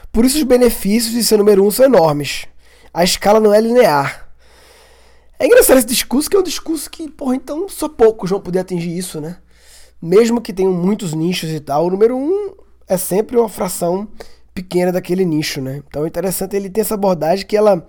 Por 0.10 0.24
isso 0.24 0.38
os 0.38 0.44
benefícios 0.44 1.14
de 1.14 1.22
ser 1.26 1.36
número 1.36 1.66
um 1.66 1.70
são 1.70 1.84
enormes. 1.84 2.46
A 2.94 3.04
escala 3.04 3.42
não 3.42 3.54
é 3.54 3.60
linear. 3.60 4.29
É 5.40 5.46
engraçado 5.46 5.78
esse 5.78 5.88
discurso, 5.88 6.30
que 6.30 6.36
é 6.36 6.40
um 6.40 6.44
discurso 6.44 6.90
que, 6.90 7.10
porra, 7.10 7.36
então 7.36 7.70
só 7.70 7.88
poucos 7.88 8.30
vão 8.30 8.42
poder 8.42 8.60
atingir 8.60 8.96
isso, 8.96 9.22
né? 9.22 9.38
mesmo 10.02 10.42
que 10.42 10.54
tenham 10.54 10.72
muitos 10.72 11.14
nichos 11.14 11.50
e 11.50 11.60
tal, 11.60 11.86
o 11.86 11.90
número 11.90 12.16
um 12.16 12.54
é 12.88 12.98
sempre 12.98 13.38
uma 13.38 13.50
fração 13.50 14.08
pequena 14.54 14.92
daquele 14.92 15.26
nicho, 15.26 15.62
né? 15.62 15.84
Então 15.88 16.06
é 16.06 16.08
interessante 16.08 16.56
ele 16.56 16.70
ter 16.70 16.82
essa 16.82 16.96
abordagem 16.96 17.46
que 17.46 17.56
ela, 17.56 17.86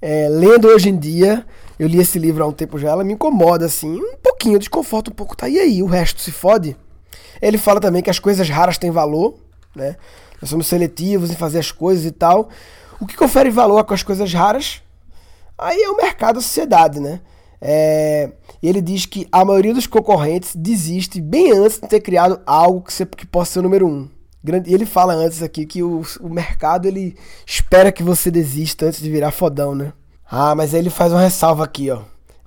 é, 0.00 0.28
lendo 0.28 0.68
hoje 0.68 0.88
em 0.88 0.98
dia, 0.98 1.46
eu 1.78 1.86
li 1.86 1.98
esse 1.98 2.18
livro 2.18 2.42
há 2.42 2.46
um 2.46 2.52
tempo 2.52 2.78
já, 2.78 2.90
ela 2.90 3.04
me 3.04 3.12
incomoda 3.12 3.66
assim, 3.66 3.94
um 3.94 4.16
pouquinho, 4.16 4.58
desconforto 4.58 5.10
um 5.10 5.14
pouco, 5.14 5.36
tá? 5.36 5.48
E 5.48 5.58
aí, 5.58 5.82
o 5.82 5.86
resto 5.86 6.20
se 6.20 6.32
fode? 6.32 6.76
Ele 7.40 7.58
fala 7.58 7.80
também 7.80 8.02
que 8.02 8.10
as 8.10 8.18
coisas 8.18 8.48
raras 8.48 8.78
têm 8.78 8.90
valor, 8.90 9.34
né? 9.76 9.96
Nós 10.40 10.50
somos 10.50 10.66
seletivos 10.66 11.30
em 11.30 11.36
fazer 11.36 11.58
as 11.58 11.70
coisas 11.70 12.04
e 12.04 12.10
tal. 12.10 12.48
O 12.98 13.06
que 13.06 13.16
confere 13.16 13.50
valor 13.50 13.84
com 13.84 13.94
as 13.94 14.02
coisas 14.02 14.32
raras? 14.32 14.82
Aí 15.58 15.80
é 15.80 15.90
o 15.90 15.96
mercado, 15.96 16.38
a 16.38 16.42
sociedade, 16.42 17.00
né? 17.00 17.20
É, 17.60 18.32
ele 18.62 18.80
diz 18.80 19.06
que 19.06 19.28
a 19.30 19.44
maioria 19.44 19.72
dos 19.72 19.86
concorrentes 19.86 20.56
desiste 20.56 21.20
bem 21.20 21.52
antes 21.52 21.78
de 21.78 21.88
ter 21.88 22.00
criado 22.00 22.40
algo 22.44 22.82
que, 22.82 22.92
você, 22.92 23.06
que 23.06 23.24
possa 23.24 23.52
ser 23.52 23.58
o 23.60 23.62
número 23.62 23.86
um. 23.86 24.08
E 24.66 24.74
ele 24.74 24.84
fala 24.84 25.14
antes 25.14 25.40
aqui 25.42 25.64
que 25.64 25.82
o, 25.82 26.02
o 26.20 26.28
mercado 26.28 26.86
ele 26.88 27.16
espera 27.46 27.92
que 27.92 28.02
você 28.02 28.30
desista 28.30 28.86
antes 28.86 29.00
de 29.00 29.08
virar 29.08 29.30
fodão, 29.30 29.74
né? 29.74 29.92
Ah, 30.28 30.54
mas 30.54 30.74
aí 30.74 30.80
ele 30.80 30.90
faz 30.90 31.12
uma 31.12 31.20
ressalva 31.20 31.62
aqui, 31.62 31.90
ó. 31.90 32.00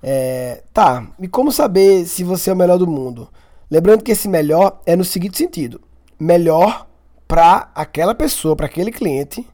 É, 0.03 0.61
tá, 0.73 1.07
e 1.19 1.27
como 1.27 1.51
saber 1.51 2.05
se 2.05 2.23
você 2.23 2.49
é 2.49 2.53
o 2.53 2.55
melhor 2.55 2.77
do 2.77 2.85
mundo? 2.85 3.29
Lembrando 3.71 4.03
que 4.03 4.11
esse 4.11 4.27
melhor 4.27 4.81
é 4.85 4.95
no 4.95 5.05
seguinte 5.05 5.37
sentido: 5.37 5.79
melhor 6.19 6.87
para 7.27 7.71
aquela 7.73 8.13
pessoa, 8.13 8.55
para 8.55 8.65
aquele 8.65 8.91
cliente, 8.91 9.47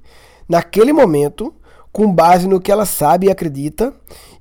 naquele 0.50 0.92
momento, 0.92 1.54
com 1.92 2.12
base 2.12 2.48
no 2.48 2.60
que 2.60 2.72
ela 2.72 2.86
sabe 2.86 3.28
e 3.28 3.32
acredita 3.32 3.94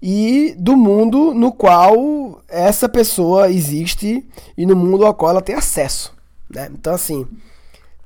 e 0.03 0.55
do 0.59 0.77
mundo 0.77 1.35
no 1.35 1.53
qual 1.53 2.43
essa 2.49 2.89
pessoa 2.89 3.51
existe 3.51 4.27
e 4.57 4.65
no 4.65 4.77
mundo 4.77 5.05
ao 5.05 5.15
qual 5.15 5.33
ela 5.33 5.43
tem 5.43 5.55
acesso. 5.55 6.15
Né? 6.49 6.71
Então, 6.73 6.95
assim, 6.95 7.27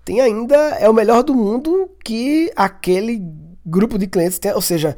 tem 0.04 0.20
ainda 0.20 0.56
é 0.56 0.88
o 0.88 0.94
melhor 0.94 1.22
do 1.22 1.34
mundo 1.34 1.88
que 2.04 2.50
aquele 2.56 3.22
grupo 3.64 3.98
de 3.98 4.06
clientes 4.06 4.38
tem, 4.38 4.52
ou 4.52 4.60
seja, 4.60 4.96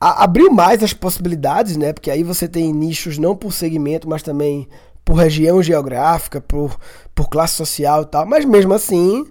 a, 0.00 0.24
abriu 0.24 0.50
mais 0.50 0.82
as 0.82 0.92
possibilidades, 0.92 1.76
né? 1.76 1.92
Porque 1.92 2.10
aí 2.10 2.22
você 2.22 2.48
tem 2.48 2.72
nichos 2.72 3.18
não 3.18 3.36
por 3.36 3.52
segmento, 3.52 4.08
mas 4.08 4.22
também 4.22 4.68
por 5.04 5.14
região 5.14 5.62
geográfica, 5.62 6.40
por, 6.40 6.76
por 7.14 7.28
classe 7.28 7.54
social 7.54 8.02
e 8.02 8.06
tal, 8.06 8.26
mas 8.26 8.44
mesmo 8.44 8.72
assim 8.72 9.26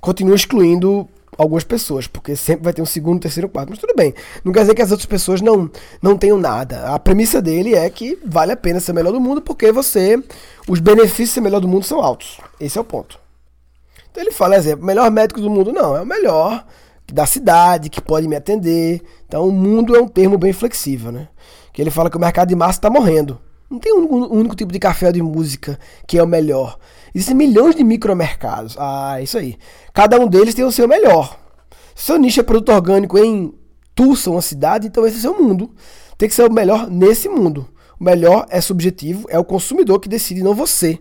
continua 0.00 0.34
excluindo 0.34 1.08
algumas 1.36 1.64
pessoas, 1.64 2.06
porque 2.06 2.36
sempre 2.36 2.64
vai 2.64 2.72
ter 2.72 2.82
um 2.82 2.86
segundo, 2.86 3.20
terceiro, 3.20 3.48
quarto, 3.48 3.70
mas 3.70 3.78
tudo 3.78 3.94
bem. 3.94 4.14
Não 4.44 4.52
quer 4.52 4.60
dizer 4.60 4.74
que 4.74 4.82
as 4.82 4.90
outras 4.90 5.06
pessoas 5.06 5.40
não, 5.40 5.70
não 6.00 6.16
tenham 6.16 6.38
nada. 6.38 6.86
A 6.86 6.98
premissa 6.98 7.40
dele 7.40 7.74
é 7.74 7.88
que 7.90 8.18
vale 8.24 8.52
a 8.52 8.56
pena 8.56 8.80
ser 8.80 8.92
melhor 8.92 9.12
do 9.12 9.20
mundo, 9.20 9.40
porque 9.40 9.72
você, 9.72 10.22
os 10.68 10.80
benefícios 10.80 11.28
de 11.28 11.34
ser 11.34 11.40
melhor 11.40 11.60
do 11.60 11.68
mundo 11.68 11.84
são 11.84 12.00
altos. 12.00 12.38
Esse 12.60 12.78
é 12.78 12.80
o 12.80 12.84
ponto. 12.84 13.18
Então 14.10 14.22
ele 14.22 14.32
fala, 14.32 14.56
exemplo, 14.56 14.84
melhor 14.84 15.10
médico 15.10 15.40
do 15.40 15.50
mundo 15.50 15.72
não, 15.72 15.96
é 15.96 16.02
o 16.02 16.06
melhor 16.06 16.64
da 17.12 17.26
cidade, 17.26 17.90
que 17.90 18.00
pode 18.00 18.28
me 18.28 18.36
atender. 18.36 19.02
Então 19.26 19.46
o 19.46 19.52
mundo 19.52 19.94
é 19.96 20.00
um 20.00 20.08
termo 20.08 20.38
bem 20.38 20.52
flexível, 20.52 21.10
né? 21.10 21.28
Que 21.72 21.82
ele 21.82 21.90
fala 21.90 22.08
que 22.08 22.16
o 22.16 22.20
mercado 22.20 22.48
de 22.48 22.54
massa 22.54 22.78
está 22.78 22.88
morrendo. 22.88 23.40
Não 23.74 23.80
tem 23.80 23.92
um, 23.92 24.04
um, 24.04 24.32
único 24.34 24.54
tipo 24.54 24.72
de 24.72 24.78
café 24.78 25.08
ou 25.08 25.12
de 25.12 25.20
música 25.20 25.76
que 26.06 26.16
é 26.16 26.22
o 26.22 26.28
melhor. 26.28 26.78
Existem 27.12 27.36
milhões 27.36 27.74
de 27.74 27.82
micromercados. 27.82 28.76
Ah, 28.78 29.20
isso 29.20 29.36
aí. 29.36 29.56
Cada 29.92 30.16
um 30.20 30.28
deles 30.28 30.54
tem 30.54 30.64
o 30.64 30.70
seu 30.70 30.86
melhor. 30.86 31.36
Se 31.92 32.04
seu 32.04 32.16
nicho 32.16 32.38
é 32.38 32.44
produto 32.44 32.70
orgânico 32.70 33.18
em 33.18 33.52
Tulsa, 33.92 34.30
uma 34.30 34.40
cidade, 34.40 34.86
então 34.86 35.04
esse 35.04 35.16
é 35.16 35.18
o 35.18 35.22
seu 35.22 35.42
mundo. 35.42 35.74
Tem 36.16 36.28
que 36.28 36.34
ser 36.36 36.48
o 36.48 36.52
melhor 36.52 36.88
nesse 36.88 37.28
mundo. 37.28 37.68
O 37.98 38.04
melhor 38.04 38.46
é 38.48 38.60
subjetivo, 38.60 39.26
é 39.28 39.40
o 39.40 39.44
consumidor 39.44 39.98
que 39.98 40.08
decide, 40.08 40.40
não 40.40 40.54
você. 40.54 41.00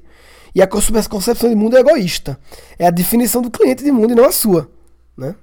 E 0.55 0.59
a 0.59 0.67
concepção 0.67 1.49
de 1.49 1.55
mundo 1.55 1.77
é 1.77 1.79
egoísta. 1.79 2.39
É 2.79 2.87
a 2.87 2.91
definição 2.91 3.39
do 3.39 3.51
cliente 3.51 3.83
de 3.83 3.91
mundo 3.91 4.13
e 4.13 4.15
não 4.15 4.25
a 4.25 4.31
sua. 4.31 4.67
Né? 5.15 5.35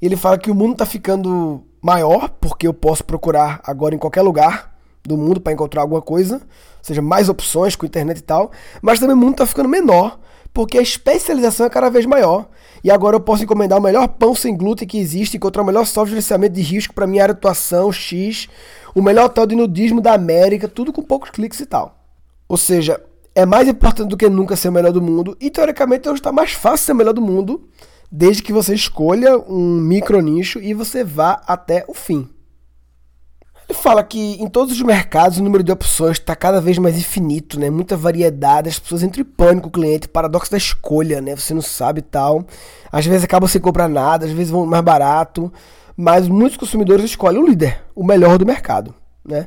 Ele 0.00 0.14
fala 0.14 0.38
que 0.38 0.52
o 0.52 0.54
mundo 0.54 0.74
está 0.74 0.86
ficando 0.86 1.64
maior, 1.82 2.28
porque 2.40 2.68
eu 2.68 2.72
posso 2.72 3.02
procurar 3.04 3.60
agora 3.64 3.92
em 3.92 3.98
qualquer 3.98 4.22
lugar 4.22 4.69
do 5.04 5.16
mundo 5.16 5.40
para 5.40 5.52
encontrar 5.52 5.82
alguma 5.82 6.02
coisa, 6.02 6.36
ou 6.36 6.82
seja, 6.82 7.02
mais 7.02 7.28
opções 7.28 7.76
com 7.76 7.86
internet 7.86 8.18
e 8.18 8.22
tal, 8.22 8.50
mas 8.82 8.98
também 8.98 9.14
o 9.14 9.18
mundo 9.18 9.32
está 9.32 9.46
ficando 9.46 9.68
menor, 9.68 10.18
porque 10.52 10.78
a 10.78 10.82
especialização 10.82 11.66
é 11.66 11.70
cada 11.70 11.88
vez 11.88 12.06
maior. 12.06 12.48
E 12.82 12.90
agora 12.90 13.16
eu 13.16 13.20
posso 13.20 13.44
encomendar 13.44 13.78
o 13.78 13.82
melhor 13.82 14.08
pão 14.08 14.34
sem 14.34 14.56
glúten 14.56 14.88
que 14.88 14.98
existe, 14.98 15.36
encontrar 15.36 15.62
o 15.62 15.66
melhor 15.66 15.84
software 15.84 16.06
de 16.06 16.10
gerenciamento 16.10 16.54
de 16.54 16.62
risco 16.62 16.94
para 16.94 17.06
minha 17.06 17.22
área 17.22 17.34
de 17.34 17.38
atuação 17.38 17.92
X, 17.92 18.48
o 18.94 19.02
melhor 19.02 19.26
hotel 19.26 19.46
de 19.46 19.54
nudismo 19.54 20.00
da 20.00 20.14
América, 20.14 20.66
tudo 20.66 20.92
com 20.92 21.02
poucos 21.02 21.30
cliques 21.30 21.60
e 21.60 21.66
tal. 21.66 21.98
Ou 22.48 22.56
seja, 22.56 23.00
é 23.34 23.46
mais 23.46 23.68
importante 23.68 24.08
do 24.08 24.16
que 24.16 24.28
nunca 24.28 24.56
ser 24.56 24.70
o 24.70 24.72
melhor 24.72 24.92
do 24.92 25.02
mundo, 25.02 25.36
e 25.40 25.50
teoricamente 25.50 26.08
hoje 26.08 26.20
está 26.20 26.32
mais 26.32 26.52
fácil 26.52 26.86
ser 26.86 26.92
o 26.92 26.96
melhor 26.96 27.12
do 27.12 27.20
mundo, 27.20 27.68
desde 28.10 28.42
que 28.42 28.52
você 28.52 28.74
escolha 28.74 29.38
um 29.38 29.76
micro 29.76 30.20
nicho 30.20 30.58
e 30.58 30.74
você 30.74 31.04
vá 31.04 31.42
até 31.46 31.84
o 31.86 31.94
fim. 31.94 32.28
Ele 33.70 33.78
fala 33.78 34.02
que 34.02 34.32
em 34.42 34.48
todos 34.48 34.74
os 34.74 34.82
mercados 34.82 35.38
o 35.38 35.44
número 35.44 35.62
de 35.62 35.70
opções 35.70 36.18
está 36.18 36.34
cada 36.34 36.60
vez 36.60 36.76
mais 36.76 36.98
infinito, 36.98 37.56
né? 37.56 37.70
Muita 37.70 37.96
variedade, 37.96 38.68
as 38.68 38.80
pessoas 38.80 39.04
entram 39.04 39.22
em 39.22 39.24
pânico, 39.24 39.68
o 39.68 39.70
cliente, 39.70 40.08
paradoxo 40.08 40.50
da 40.50 40.56
escolha, 40.56 41.20
né? 41.20 41.36
Você 41.36 41.54
não 41.54 41.62
sabe 41.62 42.02
tal. 42.02 42.44
Às 42.90 43.06
vezes 43.06 43.22
acabam 43.22 43.48
sem 43.48 43.60
comprar 43.60 43.88
nada, 43.88 44.26
às 44.26 44.32
vezes 44.32 44.50
vão 44.50 44.66
mais 44.66 44.82
barato, 44.82 45.52
mas 45.96 46.26
muitos 46.26 46.56
consumidores 46.56 47.04
escolhem 47.04 47.40
o 47.40 47.46
líder, 47.46 47.80
o 47.94 48.02
melhor 48.02 48.38
do 48.38 48.44
mercado, 48.44 48.92
né? 49.24 49.46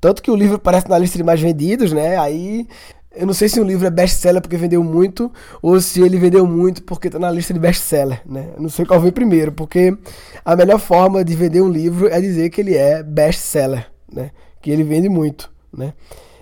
Tanto 0.00 0.22
que 0.22 0.30
o 0.30 0.34
livro 0.34 0.56
aparece 0.56 0.88
na 0.88 0.96
lista 0.96 1.18
de 1.18 1.24
mais 1.24 1.38
vendidos, 1.38 1.92
né? 1.92 2.16
Aí 2.16 2.66
eu 3.14 3.26
não 3.26 3.32
sei 3.32 3.48
se 3.48 3.58
um 3.58 3.64
livro 3.64 3.86
é 3.86 3.90
best-seller 3.90 4.40
porque 4.40 4.56
vendeu 4.56 4.84
muito 4.84 5.32
ou 5.62 5.80
se 5.80 6.00
ele 6.02 6.18
vendeu 6.18 6.46
muito 6.46 6.82
porque 6.82 7.08
está 7.08 7.18
na 7.18 7.30
lista 7.30 7.54
de 7.54 7.58
best-seller, 7.58 8.22
né? 8.26 8.50
Eu 8.54 8.62
não 8.62 8.68
sei 8.68 8.84
qual 8.84 9.00
vem 9.00 9.10
primeiro, 9.10 9.50
porque 9.50 9.96
a 10.44 10.54
melhor 10.54 10.78
forma 10.78 11.24
de 11.24 11.34
vender 11.34 11.60
um 11.62 11.70
livro 11.70 12.08
é 12.08 12.20
dizer 12.20 12.50
que 12.50 12.60
ele 12.60 12.76
é 12.76 13.02
best-seller, 13.02 13.90
né? 14.12 14.30
Que 14.60 14.70
ele 14.70 14.84
vende 14.84 15.08
muito, 15.08 15.50
né? 15.72 15.94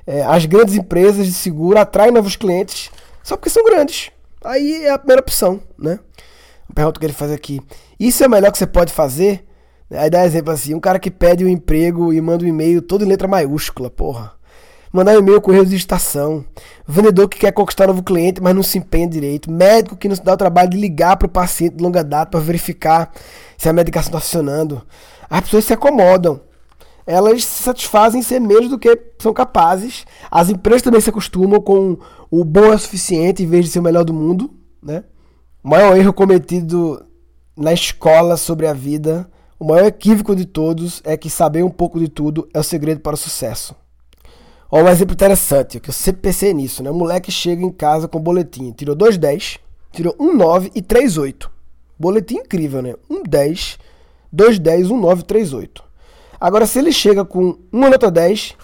É, 0.07 0.23
as 0.25 0.45
grandes 0.45 0.75
empresas 0.75 1.27
de 1.27 1.33
seguro 1.33 1.79
atraem 1.79 2.13
novos 2.13 2.37
clientes 2.37 2.91
só 3.23 3.37
porque 3.37 3.51
são 3.51 3.65
grandes. 3.65 4.11
Aí 4.45 4.85
é 4.85 4.91
a 4.91 4.99
primeira 4.99 5.21
opção, 5.21 5.61
né? 5.79 5.99
Pergunta 6.75 6.99
que 6.99 7.07
ele 7.07 7.13
faz 7.13 7.31
aqui. 7.31 7.61
Isso 7.99 8.23
é 8.23 8.27
o 8.27 8.31
melhor 8.31 8.51
que 8.51 8.59
você 8.59 8.67
pode 8.67 8.93
fazer? 8.93 9.45
Aí 9.91 10.11
dá 10.11 10.25
exemplo 10.25 10.53
assim, 10.53 10.75
um 10.75 10.81
cara 10.81 10.99
que 10.99 11.13
pede 11.13 11.45
um 11.45 11.49
emprego 11.49 12.13
e 12.13 12.21
manda 12.21 12.45
um 12.45 12.49
e-mail 12.49 12.83
todo 12.83 13.05
em 13.05 13.09
letra 13.09 13.29
maiúscula, 13.29 13.89
porra 13.89 14.37
mandar 14.97 15.15
e-mail 15.15 15.41
correio 15.41 15.67
de 15.67 15.77
estação, 15.77 16.45
vendedor 16.87 17.29
que 17.29 17.39
quer 17.39 17.53
conquistar 17.53 17.87
novo 17.87 18.03
cliente, 18.03 18.41
mas 18.41 18.55
não 18.55 18.63
se 18.63 18.79
empenha 18.79 19.07
direito, 19.07 19.51
médico 19.51 19.97
que 19.97 20.09
não 20.09 20.17
se 20.17 20.25
dá 20.25 20.33
o 20.33 20.37
trabalho 20.37 20.71
de 20.71 20.79
ligar 20.79 21.17
para 21.17 21.27
o 21.27 21.31
paciente 21.31 21.77
de 21.77 21.83
longa 21.83 22.03
data 22.03 22.31
para 22.31 22.41
verificar 22.41 23.13
se 23.59 23.69
a 23.69 23.73
medicação 23.73 24.09
está 24.09 24.21
funcionando. 24.21 24.83
As 25.29 25.41
pessoas 25.43 25.65
se 25.65 25.73
acomodam. 25.73 26.41
Elas 27.07 27.45
se 27.45 27.63
satisfazem 27.63 28.21
em 28.21 28.23
ser 28.23 28.41
menos 28.41 28.69
do 28.69 28.79
que 28.79 28.99
são 29.19 29.33
capazes. 29.33 30.05
As 30.29 30.49
empresas 30.49 30.83
também 30.83 31.01
se 31.01 31.11
acostumam 31.11 31.61
com 31.61 31.99
o 32.31 32.45
bom 32.45 32.73
é 32.73 32.75
o 32.75 32.79
suficiente 32.79 33.45
em 33.45 33.47
vez 33.47 33.67
de 33.67 33.71
ser 33.71 33.79
o 33.79 33.83
melhor 33.83 34.05
do 34.05 34.13
mundo. 34.13 34.51
Né? 34.83 35.05
O 35.63 35.69
maior 35.69 35.97
erro 35.97 36.13
cometido 36.13 37.05
na 37.57 37.73
escola 37.73 38.37
sobre 38.37 38.67
a 38.67 38.73
vida, 38.73 39.31
o 39.59 39.65
maior 39.65 39.87
equívoco 39.87 40.35
de 40.35 40.45
todos 40.47 41.01
é 41.05 41.17
que 41.17 41.31
saber 41.31 41.63
um 41.63 41.71
pouco 41.71 41.99
de 41.99 42.09
tudo 42.09 42.49
é 42.53 42.59
o 42.59 42.65
segredo 42.65 43.01
para 43.01 43.15
o 43.15 43.19
sucesso. 43.19 43.75
Ó, 44.71 44.83
um 44.83 44.89
exemplo 44.89 45.15
interessante, 45.15 45.79
que 45.79 45.91
eu 45.91 45.95
sempre 45.95 46.23
pensei 46.23 46.53
nisso, 46.53 46.83
né? 46.83 46.91
O 46.91 46.95
moleque 46.95 47.31
chega 47.31 47.63
em 47.63 47.71
casa 47.71 48.09
com 48.09 48.19
boletim, 48.19 48.73
tirou 48.73 48.97
2,10, 48.97 49.59
tirou 49.93 50.15
1,9 50.15 50.73
e 50.75 50.83
3,8. 50.83 51.49
Boletim 51.99 52.37
incrível, 52.37 52.83
né? 52.83 52.95
1,10, 53.11 53.79
2,10, 54.35 54.89
1,9 54.89 55.21
e 55.21 55.23
3,8. 55.23 55.83
Agora, 56.41 56.67
se 56.67 56.79
ele 56.79 56.93
chega 56.93 57.25
com 57.25 57.57
uma 57.73 57.89
nota 57.89 58.11
10 58.11 58.55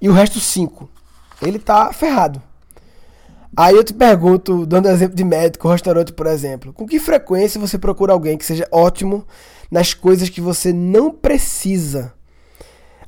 e 0.00 0.08
o 0.08 0.12
resto 0.12 0.40
5, 0.40 0.88
ele 1.40 1.58
tá 1.58 1.92
ferrado. 1.92 2.42
Aí 3.56 3.76
eu 3.76 3.84
te 3.84 3.94
pergunto, 3.94 4.66
dando 4.66 4.88
exemplo 4.88 5.14
de 5.14 5.22
médico, 5.22 5.68
restaurante, 5.68 6.12
por 6.12 6.26
exemplo, 6.26 6.72
com 6.72 6.84
que 6.86 6.98
frequência 6.98 7.60
você 7.60 7.78
procura 7.78 8.12
alguém 8.12 8.36
que 8.36 8.44
seja 8.44 8.66
ótimo 8.72 9.24
nas 9.70 9.94
coisas 9.94 10.28
que 10.28 10.40
você 10.40 10.72
não 10.72 11.12
precisa 11.12 12.12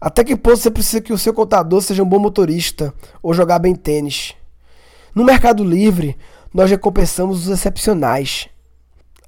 até 0.00 0.23
que 0.23 0.37
ponto 0.37 0.57
você 0.57 0.71
precisa 0.71 1.00
que 1.00 1.12
o 1.12 1.19
seu 1.19 1.33
contador 1.33 1.81
seja 1.81 2.03
um 2.03 2.09
bom 2.09 2.19
motorista 2.19 2.93
ou 3.23 3.33
jogar 3.33 3.59
bem 3.59 3.75
tênis? 3.75 4.35
No 5.15 5.25
Mercado 5.25 5.65
Livre, 5.65 6.17
nós 6.53 6.71
recompensamos 6.71 7.47
os 7.47 7.49
excepcionais. 7.49 8.49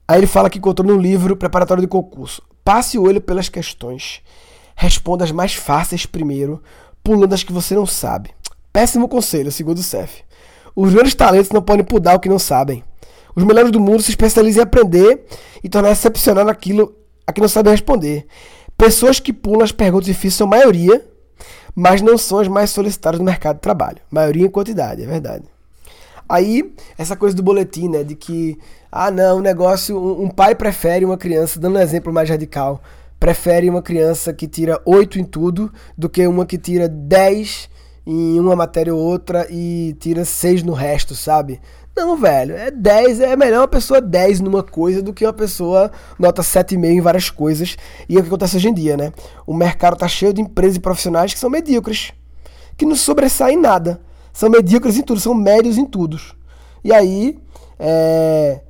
Aí 0.07 0.19
ele 0.19 0.27
fala 0.27 0.51
que 0.51 0.59
encontrou 0.59 0.87
no 0.87 1.01
livro 1.01 1.37
preparatório 1.37 1.81
de 1.81 1.89
concurso. 1.89 2.43
Passe 2.65 2.99
o 2.99 3.03
olho 3.03 3.21
pelas 3.21 3.49
questões. 3.49 4.21
Responda 4.77 5.25
as 5.25 5.33
mais 5.33 5.55
fáceis 5.55 6.07
primeiro, 6.07 6.63
pulando 7.03 7.33
as 7.33 7.43
que 7.43 7.53
você 7.53 7.75
não 7.75 7.87
sabe. 7.87 8.31
Péssimo 8.73 9.09
conselho, 9.09 9.51
segundo 9.51 9.79
o 9.79 9.83
CEF. 9.83 10.23
Os 10.77 10.93
grandes 10.93 11.15
talentos 11.15 11.51
não 11.51 11.63
podem 11.63 11.85
pudar 11.85 12.15
o 12.15 12.21
que 12.21 12.29
não 12.29 12.39
sabem. 12.39 12.85
Os 13.35 13.45
melhores 13.45 13.71
do 13.71 13.81
mundo 13.81 14.03
se 14.03 14.11
especializam 14.11 14.63
em 14.63 14.65
aprender 14.65 15.25
e 15.63 15.69
tornar 15.69 15.91
excepcional 15.91 16.45
naquilo 16.45 16.95
a 17.27 17.33
que 17.33 17.41
não 17.41 17.49
sabem 17.49 17.73
responder. 17.73 18.27
Pessoas 18.79 19.19
que 19.19 19.33
pulam 19.33 19.65
as 19.65 19.73
perguntas 19.73 20.07
difíceis 20.07 20.35
são 20.35 20.47
maioria, 20.47 21.05
mas 21.75 22.01
não 22.01 22.17
são 22.17 22.39
as 22.39 22.47
mais 22.47 22.71
solicitadas 22.71 23.19
no 23.19 23.27
mercado 23.27 23.57
de 23.57 23.63
trabalho. 23.63 23.99
Maioria 24.09 24.47
em 24.47 24.51
quantidade, 24.51 25.03
é 25.03 25.07
verdade. 25.07 25.45
Aí, 26.29 26.73
essa 26.97 27.17
coisa 27.17 27.35
do 27.35 27.43
boletim, 27.43 27.89
né? 27.89 28.05
De 28.05 28.15
que, 28.15 28.57
ah, 28.93 29.11
não, 29.11 29.39
o 29.39 29.43
negócio. 29.43 29.99
Um, 29.99 30.27
um 30.27 30.29
pai 30.31 30.55
prefere 30.55 31.05
uma 31.05 31.19
criança, 31.19 31.59
dando 31.59 31.77
um 31.77 31.81
exemplo 31.81 32.13
mais 32.13 32.31
radical, 32.31 32.81
prefere 33.19 33.69
uma 33.69 33.83
criança 33.83 34.33
que 34.33 34.47
tira 34.47 34.81
8 34.85 35.19
em 35.19 35.25
tudo 35.25 35.73
do 35.97 36.09
que 36.09 36.25
uma 36.25 36.47
que 36.47 36.57
tira 36.57 36.89
10 36.89 37.69
em 38.07 38.39
uma 38.39 38.55
matéria 38.55 38.95
ou 38.95 39.01
outra 39.01 39.47
e 39.51 39.97
tira 39.99 40.25
6 40.25 40.63
no 40.63 40.73
resto, 40.73 41.17
sabe? 41.17 41.61
Não, 41.99 42.17
velho, 42.17 42.55
é 42.55 42.71
10, 42.71 43.21
é 43.21 43.35
melhor 43.35 43.63
uma 43.63 43.69
pessoa 43.69 44.01
10 44.01 44.39
numa 44.39 44.63
coisa 44.63 45.03
do 45.03 45.13
que 45.13 45.27
uma 45.27 45.33
pessoa 45.33 45.91
nota 46.17 46.43
7,5 46.43 46.85
em 46.85 47.01
várias 47.01 47.29
coisas. 47.29 47.77
E 48.09 48.15
é 48.15 48.21
o 48.21 48.23
que 48.23 48.29
acontece 48.29 48.57
hoje 48.57 48.69
em 48.69 48.73
dia, 48.73 48.97
né? 48.97 49.13
O 49.45 49.53
mercado 49.53 49.97
tá 49.97 50.07
cheio 50.07 50.33
de 50.33 50.41
empresas 50.41 50.77
e 50.77 50.81
profissionais 50.81 51.35
que 51.35 51.41
são 51.41 51.51
medíocres, 51.51 52.13
que 52.77 52.87
não 52.87 52.95
sobressaem 52.95 53.59
em 53.59 53.61
nada. 53.61 54.01
São 54.33 54.49
medíocres 54.49 54.97
em 54.97 55.03
tudo, 55.03 55.19
são 55.19 55.35
médios 55.35 55.77
em 55.77 55.85
tudo. 55.85 56.21
E 56.85 56.93
aí, 56.93 57.37
é... 57.81 58.61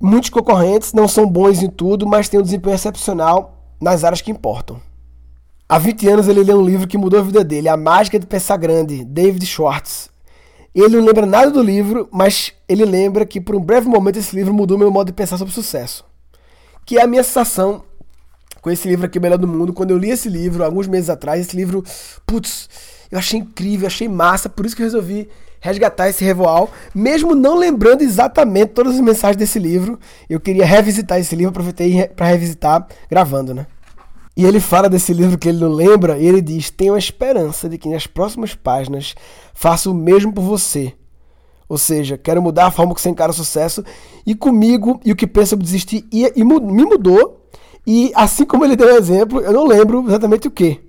muitos 0.00 0.30
concorrentes 0.30 0.94
não 0.94 1.06
são 1.06 1.28
bons 1.28 1.62
em 1.62 1.68
tudo, 1.68 2.06
mas 2.06 2.26
têm 2.26 2.40
um 2.40 2.42
desempenho 2.42 2.74
excepcional 2.74 3.62
nas 3.78 4.02
áreas 4.02 4.22
que 4.22 4.30
importam. 4.30 4.80
Há 5.68 5.78
20 5.78 6.08
anos 6.08 6.26
ele 6.26 6.42
leu 6.42 6.58
um 6.58 6.64
livro 6.64 6.88
que 6.88 6.96
mudou 6.96 7.20
a 7.20 7.22
vida 7.22 7.44
dele, 7.44 7.68
A 7.68 7.76
Mágica 7.76 8.18
de 8.18 8.26
Pensar 8.26 8.56
Grande, 8.56 9.04
David 9.04 9.44
Schwartz. 9.44 10.13
Ele 10.74 10.96
não 10.96 11.04
lembra 11.04 11.24
nada 11.24 11.50
do 11.50 11.62
livro, 11.62 12.08
mas 12.10 12.52
ele 12.68 12.84
lembra 12.84 13.24
que 13.24 13.40
por 13.40 13.54
um 13.54 13.60
breve 13.60 13.88
momento 13.88 14.18
esse 14.18 14.34
livro 14.34 14.52
mudou 14.52 14.76
meu 14.76 14.90
modo 14.90 15.06
de 15.06 15.12
pensar 15.12 15.38
sobre 15.38 15.54
sucesso. 15.54 16.04
Que 16.84 16.98
é 16.98 17.02
a 17.02 17.06
minha 17.06 17.22
sensação 17.22 17.84
com 18.60 18.70
esse 18.70 18.88
livro 18.88 19.06
aqui, 19.06 19.20
Melhor 19.20 19.38
do 19.38 19.46
Mundo. 19.46 19.72
Quando 19.72 19.90
eu 19.90 19.98
li 19.98 20.10
esse 20.10 20.28
livro, 20.28 20.64
alguns 20.64 20.88
meses 20.88 21.08
atrás, 21.08 21.40
esse 21.40 21.56
livro, 21.56 21.84
putz, 22.26 22.68
eu 23.10 23.18
achei 23.18 23.38
incrível, 23.38 23.86
achei 23.86 24.08
massa, 24.08 24.48
por 24.48 24.66
isso 24.66 24.74
que 24.74 24.82
eu 24.82 24.86
resolvi 24.86 25.28
resgatar 25.60 26.10
esse 26.10 26.22
revoal, 26.22 26.70
mesmo 26.94 27.34
não 27.34 27.56
lembrando 27.56 28.02
exatamente 28.02 28.72
todas 28.72 28.96
as 28.96 29.00
mensagens 29.00 29.36
desse 29.36 29.58
livro. 29.58 29.98
Eu 30.28 30.38
queria 30.38 30.66
revisitar 30.66 31.18
esse 31.18 31.34
livro, 31.34 31.50
aproveitei 31.50 32.08
para 32.08 32.26
revisitar 32.26 32.86
gravando, 33.08 33.54
né? 33.54 33.66
E 34.36 34.44
ele 34.44 34.58
fala 34.58 34.88
desse 34.88 35.12
livro 35.12 35.38
que 35.38 35.48
ele 35.48 35.60
não 35.60 35.68
lembra, 35.68 36.18
e 36.18 36.26
ele 36.26 36.42
diz: 36.42 36.68
Tenho 36.68 36.94
a 36.94 36.98
esperança 36.98 37.68
de 37.68 37.78
que 37.78 37.88
nas 37.88 38.06
próximas 38.06 38.54
páginas 38.54 39.14
faça 39.52 39.88
o 39.88 39.94
mesmo 39.94 40.32
por 40.32 40.42
você. 40.42 40.92
Ou 41.68 41.78
seja, 41.78 42.18
quero 42.18 42.42
mudar 42.42 42.66
a 42.66 42.70
forma 42.70 42.94
que 42.94 43.00
você 43.00 43.08
encara 43.08 43.30
o 43.30 43.34
sucesso, 43.34 43.84
e 44.26 44.34
comigo, 44.34 45.00
e 45.04 45.12
o 45.12 45.16
que 45.16 45.26
pensa 45.26 45.56
desistir, 45.56 46.04
e, 46.12 46.24
e 46.34 46.44
me 46.44 46.84
mudou. 46.84 47.40
E 47.86 48.10
assim 48.14 48.44
como 48.44 48.64
ele 48.64 48.76
deu 48.76 48.94
um 48.94 48.96
exemplo, 48.96 49.40
eu 49.40 49.52
não 49.52 49.66
lembro 49.66 50.04
exatamente 50.06 50.48
o 50.48 50.50
que. 50.50 50.80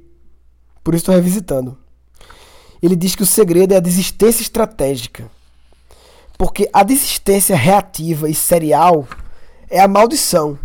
Por 0.84 0.94
isso 0.94 1.04
estou 1.04 1.16
revisitando. 1.16 1.78
Ele 2.82 2.96
diz 2.96 3.16
que 3.16 3.24
o 3.24 3.25
segredo 3.25 3.74
é 3.74 3.78
a 3.78 3.82
desistência 3.82 4.42
estratégica. 4.42 5.30
Porque 6.38 6.70
a 6.74 6.84
desistência 6.84 7.56
reativa 7.56 8.30
e 8.30 8.34
serial 8.34 9.08
é 9.70 9.80
a 9.80 9.88
maldição 9.88 10.58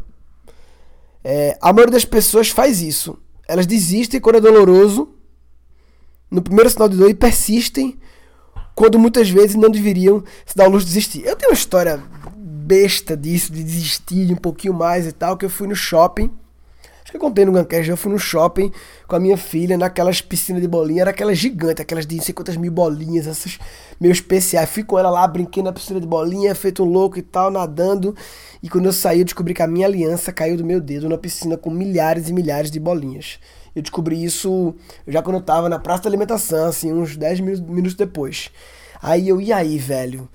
é, 1.23 1.59
a 1.61 1.73
maioria 1.73 1.93
das 1.93 2.05
pessoas 2.05 2.49
faz 2.49 2.81
isso. 2.81 3.19
Elas 3.47 3.67
desistem 3.67 4.21
quando 4.21 4.37
é 4.37 4.41
doloroso, 4.41 5.09
no 6.31 6.41
primeiro 6.41 6.71
sinal 6.71 6.89
de 6.89 6.97
dor, 6.97 7.11
e 7.11 7.15
persistem 7.15 7.99
quando 8.75 8.99
muitas 8.99 9.29
vezes 9.29 9.57
não 9.57 9.69
deveriam 9.69 10.23
se 10.47 10.57
dar 10.57 10.69
o 10.69 10.71
luxo 10.71 10.87
de 10.87 10.93
desistir. 10.93 11.25
Eu 11.25 11.37
tenho 11.37 11.51
uma 11.51 11.57
história 11.57 12.03
besta 12.37 13.17
disso, 13.17 13.53
de 13.53 13.63
desistir 13.63 14.33
um 14.33 14.37
pouquinho 14.37 14.73
mais 14.73 15.07
e 15.07 15.13
tal, 15.13 15.37
que 15.37 15.45
eu 15.45 15.51
fui 15.51 15.67
no 15.67 15.75
shopping. 15.75 16.31
Acho 17.11 17.13
que 17.13 17.17
eu 17.17 17.21
contei 17.23 17.45
no 17.45 17.51
Guncast, 17.51 17.91
eu 17.91 17.97
fui 17.97 18.13
no 18.13 18.21
shopping 18.21 18.71
com 19.09 19.17
a 19.17 19.19
minha 19.19 19.37
filha, 19.37 19.77
naquelas 19.77 20.21
piscinas 20.21 20.63
de 20.63 20.69
bolinha, 20.69 21.01
era 21.01 21.11
aquelas 21.11 21.37
gigantes, 21.37 21.81
aquelas 21.81 22.07
de 22.07 22.15
não 22.15 22.23
sei 22.23 22.33
quantas 22.33 22.57
mil 22.57 22.71
bolinhas, 22.71 23.27
essas 23.27 23.59
meio 24.01 24.13
especiais. 24.13 24.71
Fui 24.71 24.85
com 24.85 24.97
ela 24.97 25.11
lá, 25.11 25.27
brinquei 25.27 25.61
na 25.61 25.73
piscina 25.73 26.01
de 26.01 26.07
bolinha, 26.07 26.55
feito 26.55 26.85
um 26.85 26.87
louco 26.87 27.19
e 27.19 27.23
tal, 27.23 27.51
nadando. 27.51 28.15
E 28.63 28.69
quando 28.69 28.87
eu 28.87 28.93
saí, 28.93 29.19
eu 29.19 29.25
descobri 29.25 29.53
que 29.53 29.61
a 29.61 29.67
minha 29.67 29.89
aliança 29.89 30.33
caiu 30.33 30.57
do 30.57 30.65
meu 30.65 30.81
dedo 30.81 31.09
na 31.09 31.19
piscina 31.19 31.57
com 31.57 31.69
milhares 31.69 32.29
e 32.29 32.33
milhares 32.33 32.71
de 32.71 32.79
bolinhas. 32.79 33.41
Eu 33.75 33.83
descobri 33.83 34.23
isso 34.23 34.73
já 35.05 35.21
quando 35.21 35.37
eu 35.37 35.43
tava 35.43 35.69
na 35.69 35.81
praça 35.81 36.05
da 36.05 36.11
alimentação, 36.11 36.67
assim, 36.67 36.93
uns 36.93 37.17
10 37.17 37.41
minutos 37.41 37.95
depois. 37.95 38.53
Aí 39.03 39.29
eu, 39.29 39.41
e 39.41 39.53
aí, 39.53 39.79
velho? 39.79 40.29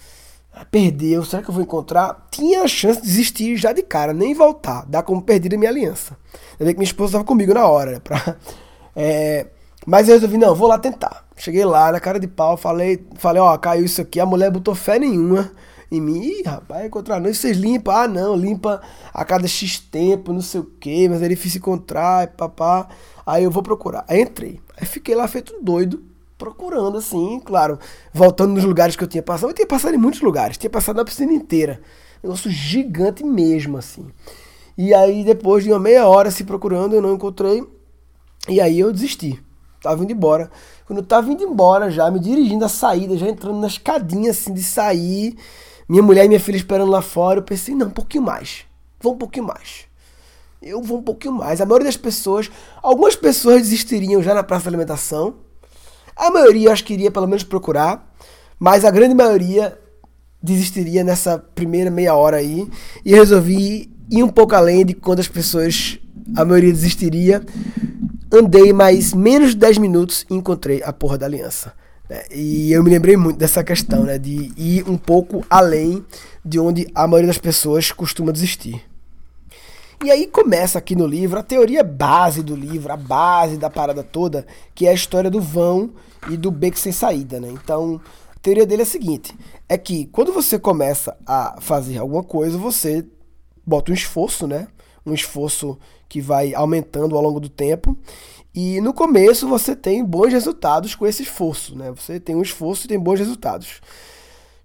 Perdeu, 0.72 1.24
será 1.24 1.44
que 1.44 1.50
eu 1.50 1.54
vou 1.54 1.63
encontrar? 1.63 2.28
Tinha 2.32 2.63
a 2.63 2.68
chance 2.68 3.02
de 3.02 3.08
desistir 3.08 3.58
já 3.58 3.74
de 3.74 3.84
cara, 3.84 4.13
nem 4.13 4.34
voltar, 4.34 4.86
dar 4.88 5.04
como 5.04 5.22
perdida 5.22 5.58
minha 5.58 5.70
aliança. 5.70 6.18
Eu 6.60 6.68
que 6.68 6.74
minha 6.74 6.84
esposa 6.84 7.10
estava 7.10 7.24
comigo 7.24 7.54
na 7.54 7.68
hora, 7.68 7.91
né, 7.91 8.00
pra, 8.00 8.38
é, 8.96 9.48
mas 9.86 10.08
eu 10.08 10.15
resolvi, 10.15 10.38
não, 10.38 10.56
vou 10.56 10.68
lá 10.68 10.80
tentar. 10.80 11.26
Cheguei 11.36 11.65
lá, 11.65 11.91
na 11.91 12.00
cara 12.00 12.20
de 12.20 12.28
pau, 12.28 12.56
falei, 12.56 13.06
falei, 13.15 13.41
ó, 13.41 13.58
caiu 13.58 13.86
isso 13.86 14.02
aqui, 14.02 14.20
a 14.20 14.26
mulher 14.26 14.50
botou 14.50 14.74
fé 14.74 14.98
nenhuma 14.98 15.52
em 15.91 16.02
mim. 16.02 16.22
Ih, 16.22 16.44
rapaz, 16.44 16.86
encontrar 16.86 17.20
não. 17.20 17.34
vocês 17.34 17.58
limpam? 17.58 17.94
Ah, 17.94 18.08
não, 18.08 18.36
limpa 18.36 18.82
a 19.13 19.26
cada 19.26 19.48
X 19.48 19.80
tempo, 19.80 20.34
não 20.34 20.41
sei 20.41 20.62
o 20.62 20.65
que, 20.65 21.08
mas 21.10 21.22
é 21.22 21.28
difícil 21.28 21.60
encontrar, 21.60 22.28
papá. 22.30 22.88
Aí 23.26 23.44
eu 23.44 23.52
vou 23.52 23.63
procurar. 23.63 24.06
Aí 24.08 24.22
entrei. 24.22 24.60
Aí 24.78 24.86
fiquei 24.86 25.15
lá 25.15 25.28
feito 25.28 25.56
doido, 25.62 26.04
procurando 26.38 26.98
assim, 26.98 27.39
claro, 27.43 27.80
voltando 28.13 28.54
nos 28.54 28.63
lugares 28.63 28.95
que 28.95 29.04
eu 29.04 29.08
tinha 29.08 29.24
passado. 29.24 29.50
Eu 29.50 29.54
tinha 29.54 29.67
passado 29.67 29.93
em 29.93 29.98
muitos 29.98 30.21
lugares, 30.21 30.58
tinha 30.58 30.69
passado 30.69 30.98
na 30.98 31.06
piscina 31.06 31.34
inteira. 31.34 31.82
Negócio 32.24 32.50
gigante 32.50 33.24
mesmo, 33.24 33.78
assim. 33.78 34.08
E 34.78 34.93
aí, 34.93 35.24
depois 35.24 35.63
de 35.63 35.71
uma 35.71 35.80
meia 35.80 36.08
hora 36.08 36.32
se 36.32 36.43
procurando, 36.43 36.93
eu 36.93 37.02
não 37.02 37.13
encontrei. 37.13 37.63
E 38.50 38.60
aí 38.60 38.80
eu 38.80 38.91
desisti. 38.91 39.41
Tava 39.82 40.04
indo 40.04 40.12
embora. 40.12 40.52
Quando 40.86 41.00
eu 41.00 41.06
tava 41.06 41.32
indo 41.32 41.43
embora 41.43 41.89
já, 41.89 42.10
me 42.10 42.19
dirigindo 42.19 42.65
à 42.65 42.69
saída, 42.69 43.15
já 43.17 43.28
entrando 43.28 43.60
na 43.60 43.67
escadinha 43.67 44.32
assim 44.32 44.54
de 44.54 44.63
sair, 44.63 45.38
minha 45.88 46.02
mulher 46.02 46.26
e 46.26 46.28
minha 46.28 46.39
filha 46.39 46.58
esperando 46.58 46.89
lá 46.89 47.02
fora. 47.02 47.39
Eu 47.39 47.43
pensei, 47.43 47.76
não, 47.76 47.88
um 47.88 47.91
pouquinho 47.91 48.24
mais. 48.24 48.65
Vou 49.00 49.13
um 49.13 49.17
pouquinho 49.17 49.45
mais. 49.45 49.86
Eu 50.62 50.82
vou 50.82 50.98
um 50.98 51.04
pouquinho 51.04 51.36
mais. 51.36 51.62
A 51.62 51.65
maioria 51.65 51.86
das 51.86 51.98
pessoas, 51.98 52.50
algumas 52.82 53.15
pessoas 53.15 53.62
desistiriam 53.62 54.21
já 54.21 54.34
na 54.34 54.43
praça 54.43 54.63
de 54.63 54.69
alimentação. 54.69 55.44
A 56.15 56.32
maioria 56.32 56.71
acho 56.71 56.84
que 56.84 56.93
iria 56.93 57.12
pelo 57.12 57.28
menos 57.28 57.43
procurar. 57.43 58.13
Mas 58.60 58.86
a 58.86 58.91
grande 58.91 59.13
maioria 59.13 59.78
desistiria 60.41 61.04
nessa 61.04 61.38
primeira 61.38 61.91
meia 61.91 62.15
hora 62.15 62.38
aí. 62.38 62.67
E 63.04 63.13
resolvi 63.13 63.89
ir 64.10 64.23
um 64.23 64.30
pouco 64.30 64.56
além 64.56 64.86
de 64.86 64.93
quando 64.93 65.19
as 65.19 65.28
pessoas, 65.28 65.99
a 66.36 66.45
maioria 66.45 66.71
desistiria. 66.71 67.43
Andei 68.32 68.71
mais 68.73 69.13
menos 69.13 69.49
de 69.51 69.58
10 69.58 69.78
minutos 69.78 70.25
e 70.30 70.34
encontrei 70.36 70.82
a 70.84 70.93
porra 70.93 71.17
da 71.17 71.25
aliança. 71.25 71.73
Né? 72.10 72.23
E 72.32 72.71
eu 72.71 72.84
me 72.84 72.89
lembrei 72.89 73.17
muito 73.17 73.38
dessa 73.38 73.63
questão, 73.63 74.04
né? 74.04 74.17
De 74.17 74.51
ir 74.58 74.88
um 74.88 74.97
pouco 74.97 75.45
além 75.49 76.04
de 76.43 76.60
onde 76.60 76.88
a 76.93 77.08
maioria 77.08 77.28
das 77.28 77.38
pessoas 77.38 77.91
costuma 77.91 78.32
desistir. 78.32 78.84
E 80.03 80.12
aí 80.12 80.27
começa 80.27 80.77
aqui 80.77 80.95
no 80.95 81.08
livro 81.08 81.39
a 81.39 81.43
teoria 81.43 81.84
base 81.84 82.43
do 82.43 82.55
livro, 82.55 82.91
a 82.91 82.97
base 82.97 83.58
da 83.58 83.69
parada 83.69 84.03
toda, 84.03 84.45
que 84.73 84.86
é 84.86 84.89
a 84.89 84.93
história 84.93 85.29
do 85.29 85.41
vão 85.41 85.91
e 86.29 86.38
do 86.38 86.51
beco 86.51 86.77
sem 86.77 86.91
saída, 86.91 87.39
né? 87.39 87.49
Então, 87.49 88.01
a 88.36 88.39
teoria 88.39 88.65
dele 88.65 88.81
é 88.81 88.84
a 88.84 88.88
seguinte: 88.88 89.34
é 89.67 89.77
que 89.77 90.05
quando 90.08 90.34
você 90.34 90.60
começa 90.60 91.17
a 91.25 91.58
fazer 91.62 91.97
alguma 91.97 92.23
coisa, 92.23 92.58
você 92.58 93.05
bota 93.65 93.91
um 93.91 93.95
esforço, 93.95 94.47
né? 94.47 94.67
Um 95.05 95.13
esforço 95.13 95.77
que 96.08 96.21
vai 96.21 96.53
aumentando 96.53 97.15
ao 97.15 97.21
longo 97.21 97.39
do 97.39 97.49
tempo. 97.49 97.97
E 98.53 98.79
no 98.79 98.93
começo 98.93 99.47
você 99.47 99.75
tem 99.75 100.03
bons 100.03 100.31
resultados 100.31 100.95
com 100.95 101.05
esse 101.05 101.23
esforço, 101.23 101.75
né? 101.75 101.91
Você 101.91 102.19
tem 102.19 102.36
um 102.36 102.41
esforço 102.41 102.86
e 102.86 102.88
tem 102.88 102.99
bons 102.99 103.19
resultados. 103.19 103.81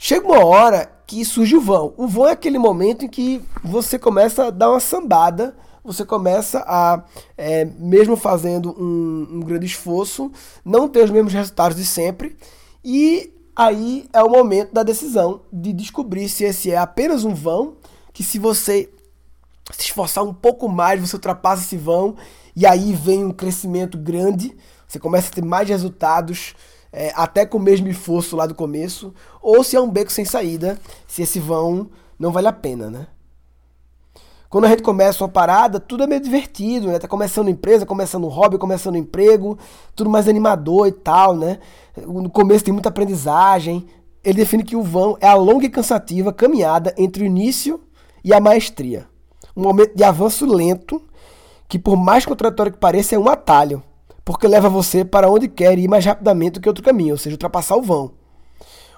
Chega 0.03 0.27
uma 0.27 0.43
hora 0.43 0.91
que 1.07 1.23
surge 1.27 1.55
o 1.55 1.61
vão. 1.61 1.93
O 1.95 2.09
vão 2.09 2.27
é 2.27 2.33
aquele 2.33 2.59
momento 2.59 3.05
em 3.05 3.09
que 3.09 3.45
você 3.63 3.99
começa 3.99 4.47
a 4.47 4.51
dar 4.51 4.71
uma 4.71 4.81
sambada, 4.81 5.55
você 5.85 6.07
começa 6.07 6.65
a, 6.67 7.05
é, 7.37 7.67
mesmo 7.67 8.17
fazendo 8.17 8.71
um, 8.81 9.29
um 9.31 9.41
grande 9.41 9.67
esforço, 9.67 10.33
não 10.65 10.89
ter 10.89 11.05
os 11.05 11.11
mesmos 11.11 11.35
resultados 11.35 11.77
de 11.77 11.85
sempre. 11.85 12.35
E 12.83 13.31
aí 13.55 14.09
é 14.11 14.23
o 14.23 14.31
momento 14.31 14.73
da 14.73 14.83
decisão 14.83 15.43
de 15.53 15.71
descobrir 15.71 16.31
se 16.31 16.45
esse 16.45 16.71
é 16.71 16.79
apenas 16.79 17.23
um 17.23 17.35
vão, 17.35 17.75
que 18.11 18.25
se 18.25 18.39
você 18.39 18.89
se 19.71 19.83
esforçar 19.83 20.25
um 20.25 20.33
pouco 20.33 20.67
mais, 20.67 20.99
você 20.99 21.15
ultrapassa 21.15 21.63
esse 21.63 21.77
vão 21.77 22.17
e 22.57 22.65
aí 22.65 22.95
vem 22.95 23.23
um 23.23 23.33
crescimento 23.33 23.99
grande, 23.99 24.57
você 24.89 24.99
começa 24.99 25.29
a 25.29 25.35
ter 25.35 25.45
mais 25.45 25.69
resultados, 25.69 26.55
é, 26.93 27.13
até 27.15 27.47
com 27.47 27.59
o 27.59 27.61
mesmo 27.61 27.89
esforço 27.89 28.37
lá 28.37 28.47
do 28.47 28.55
começo, 28.55 29.15
ou 29.41 29.63
se 29.63 29.77
é 29.77 29.81
um 29.81 29.91
beco 29.91 30.11
sem 30.11 30.25
saída, 30.25 30.79
se 31.07 31.23
esse 31.23 31.39
vão 31.39 31.91
não 32.19 32.33
vale 32.33 32.49
a 32.49 32.53
pena, 32.53 32.91
né? 32.91 33.07
Quando 34.51 34.65
a 34.65 34.69
gente 34.69 34.83
começa 34.83 35.23
uma 35.23 35.31
parada, 35.31 35.79
tudo 35.79 36.03
é 36.03 36.07
meio 36.09 36.21
divertido, 36.21 36.89
né? 36.89 36.99
Tá 36.99 37.07
começando 37.07 37.49
empresa, 37.49 37.87
começando 37.87 38.27
hobby, 38.27 38.59
começando 38.59 38.97
emprego, 38.97 39.57
tudo 39.95 40.11
mais 40.11 40.29
animador 40.29 40.89
e 40.89 40.93
tal, 40.93 41.37
né? 41.37 41.61
No 41.97 42.29
começo 42.29 42.65
tem 42.65 42.75
muita 42.75 42.89
aprendizagem. 42.89 43.87
Ele 44.25 44.39
define 44.39 44.65
que 44.65 44.75
o 44.75 44.83
vão 44.83 45.17
é 45.21 45.29
a 45.29 45.35
longa 45.35 45.67
e 45.67 45.71
cansativa 45.71 46.33
caminhada 46.33 46.93
entre 46.99 47.23
o 47.23 47.27
início 47.27 47.81
e 48.25 48.35
a 48.35 48.41
maestria. 48.41 49.07
Um 49.57 49.63
momento 49.63 49.95
de 49.95 50.03
avanço 50.03 50.45
lento 50.45 51.01
que 51.69 51.79
por 51.79 51.97
mais 51.97 52.27
contraditório 52.27 52.73
que 52.73 52.79
pareça, 52.79 53.15
é 53.15 53.19
um 53.19 53.29
atalho, 53.29 53.81
porque 54.25 54.47
leva 54.47 54.69
você 54.69 55.05
para 55.05 55.31
onde 55.31 55.49
quer 55.49 55.79
ir 55.79 55.89
mais 55.89 56.05
rapidamente 56.05 56.53
do 56.53 56.61
que 56.61 56.69
outro 56.69 56.85
caminho, 56.85 57.13
ou 57.13 57.19
seja, 57.19 57.35
ultrapassar 57.35 57.77
o 57.77 57.83
vão. 57.83 58.13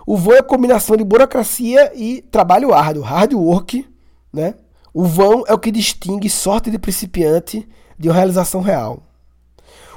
O 0.06 0.16
vão 0.16 0.34
é 0.34 0.38
a 0.38 0.42
combinação 0.42 0.96
de 0.96 1.04
burocracia 1.04 1.92
e 1.94 2.22
trabalho 2.22 2.74
árduo, 2.74 3.02
hard 3.02 3.34
work, 3.34 3.86
né? 4.32 4.54
O 4.92 5.04
vão 5.04 5.44
é 5.46 5.54
o 5.54 5.58
que 5.58 5.70
distingue 5.70 6.28
sorte 6.28 6.70
de 6.70 6.78
principiante 6.78 7.68
de 7.98 8.08
uma 8.08 8.14
realização 8.14 8.60
real. 8.60 9.02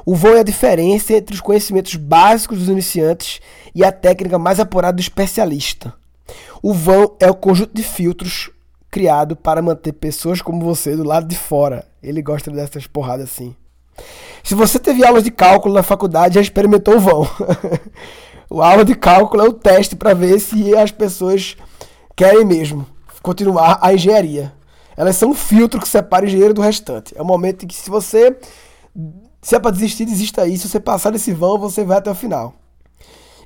O 0.05 0.15
vão 0.15 0.35
é 0.35 0.41
a 0.41 0.43
diferença 0.43 1.13
entre 1.13 1.33
os 1.33 1.41
conhecimentos 1.41 1.95
básicos 1.95 2.59
dos 2.59 2.69
iniciantes 2.69 3.41
e 3.73 3.83
a 3.83 3.91
técnica 3.91 4.37
mais 4.37 4.59
apurada 4.59 4.95
do 4.95 5.01
especialista. 5.01 5.93
O 6.61 6.73
vão 6.73 7.15
é 7.19 7.29
o 7.29 7.35
conjunto 7.35 7.73
de 7.73 7.83
filtros 7.83 8.51
criado 8.91 9.35
para 9.35 9.61
manter 9.61 9.93
pessoas 9.93 10.41
como 10.41 10.63
você 10.63 10.95
do 10.95 11.03
lado 11.03 11.27
de 11.27 11.35
fora. 11.35 11.85
Ele 12.01 12.21
gosta 12.21 12.51
dessas 12.51 12.87
porradas 12.87 13.25
assim. 13.25 13.55
Se 14.43 14.53
você 14.53 14.79
teve 14.79 15.05
aulas 15.05 15.23
de 15.23 15.31
cálculo 15.31 15.73
na 15.73 15.83
faculdade, 15.83 16.35
já 16.35 16.41
experimentou 16.41 16.97
o 16.97 16.99
vão. 16.99 17.27
a 18.61 18.67
aula 18.69 18.85
de 18.85 18.95
cálculo 18.95 19.43
é 19.43 19.47
o 19.47 19.53
teste 19.53 19.95
para 19.95 20.13
ver 20.13 20.39
se 20.39 20.75
as 20.75 20.91
pessoas 20.91 21.55
querem 22.15 22.45
mesmo 22.45 22.85
continuar 23.21 23.79
a 23.81 23.93
engenharia. 23.93 24.53
Elas 24.95 25.15
são 25.15 25.31
um 25.31 25.35
filtro 25.35 25.81
que 25.81 25.87
separa 25.87 26.25
o 26.25 26.27
engenheiro 26.27 26.53
do 26.53 26.61
restante. 26.61 27.13
É 27.17 27.21
o 27.21 27.25
momento 27.25 27.63
em 27.63 27.67
que 27.67 27.75
se 27.75 27.89
você 27.89 28.37
se 29.45 29.55
é 29.55 29.59
para 29.59 29.69
desistir, 29.69 30.05
desista 30.05 30.41
aí. 30.41 30.57
Se 30.57 30.67
você 30.67 30.79
passar 30.79 31.11
desse 31.11 31.31
vão, 31.31 31.59
você 31.59 31.83
vai 31.83 31.99
até 31.99 32.09
o 32.09 32.15
final. 32.15 32.55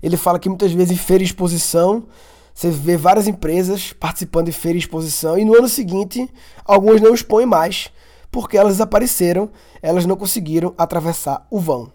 Ele 0.02 0.16
fala 0.16 0.40
que 0.40 0.48
muitas 0.48 0.72
vezes 0.72 0.92
em 0.92 0.98
feira 0.98 1.22
e 1.22 1.26
exposição, 1.26 2.06
você 2.54 2.70
vê 2.70 2.96
várias 2.96 3.28
empresas 3.28 3.92
participando 3.92 4.46
de 4.46 4.54
feira 4.54 4.78
e 4.78 4.80
exposição 4.80 5.38
e 5.38 5.44
no 5.44 5.58
ano 5.58 5.68
seguinte, 5.68 6.30
algumas 6.64 7.02
não 7.02 7.14
expõem 7.14 7.46
mais, 7.46 7.90
porque 8.32 8.58
elas 8.58 8.74
desapareceram, 8.74 9.50
elas 9.82 10.06
não 10.06 10.16
conseguiram 10.16 10.74
atravessar 10.78 11.46
o 11.50 11.60
vão. 11.60 11.92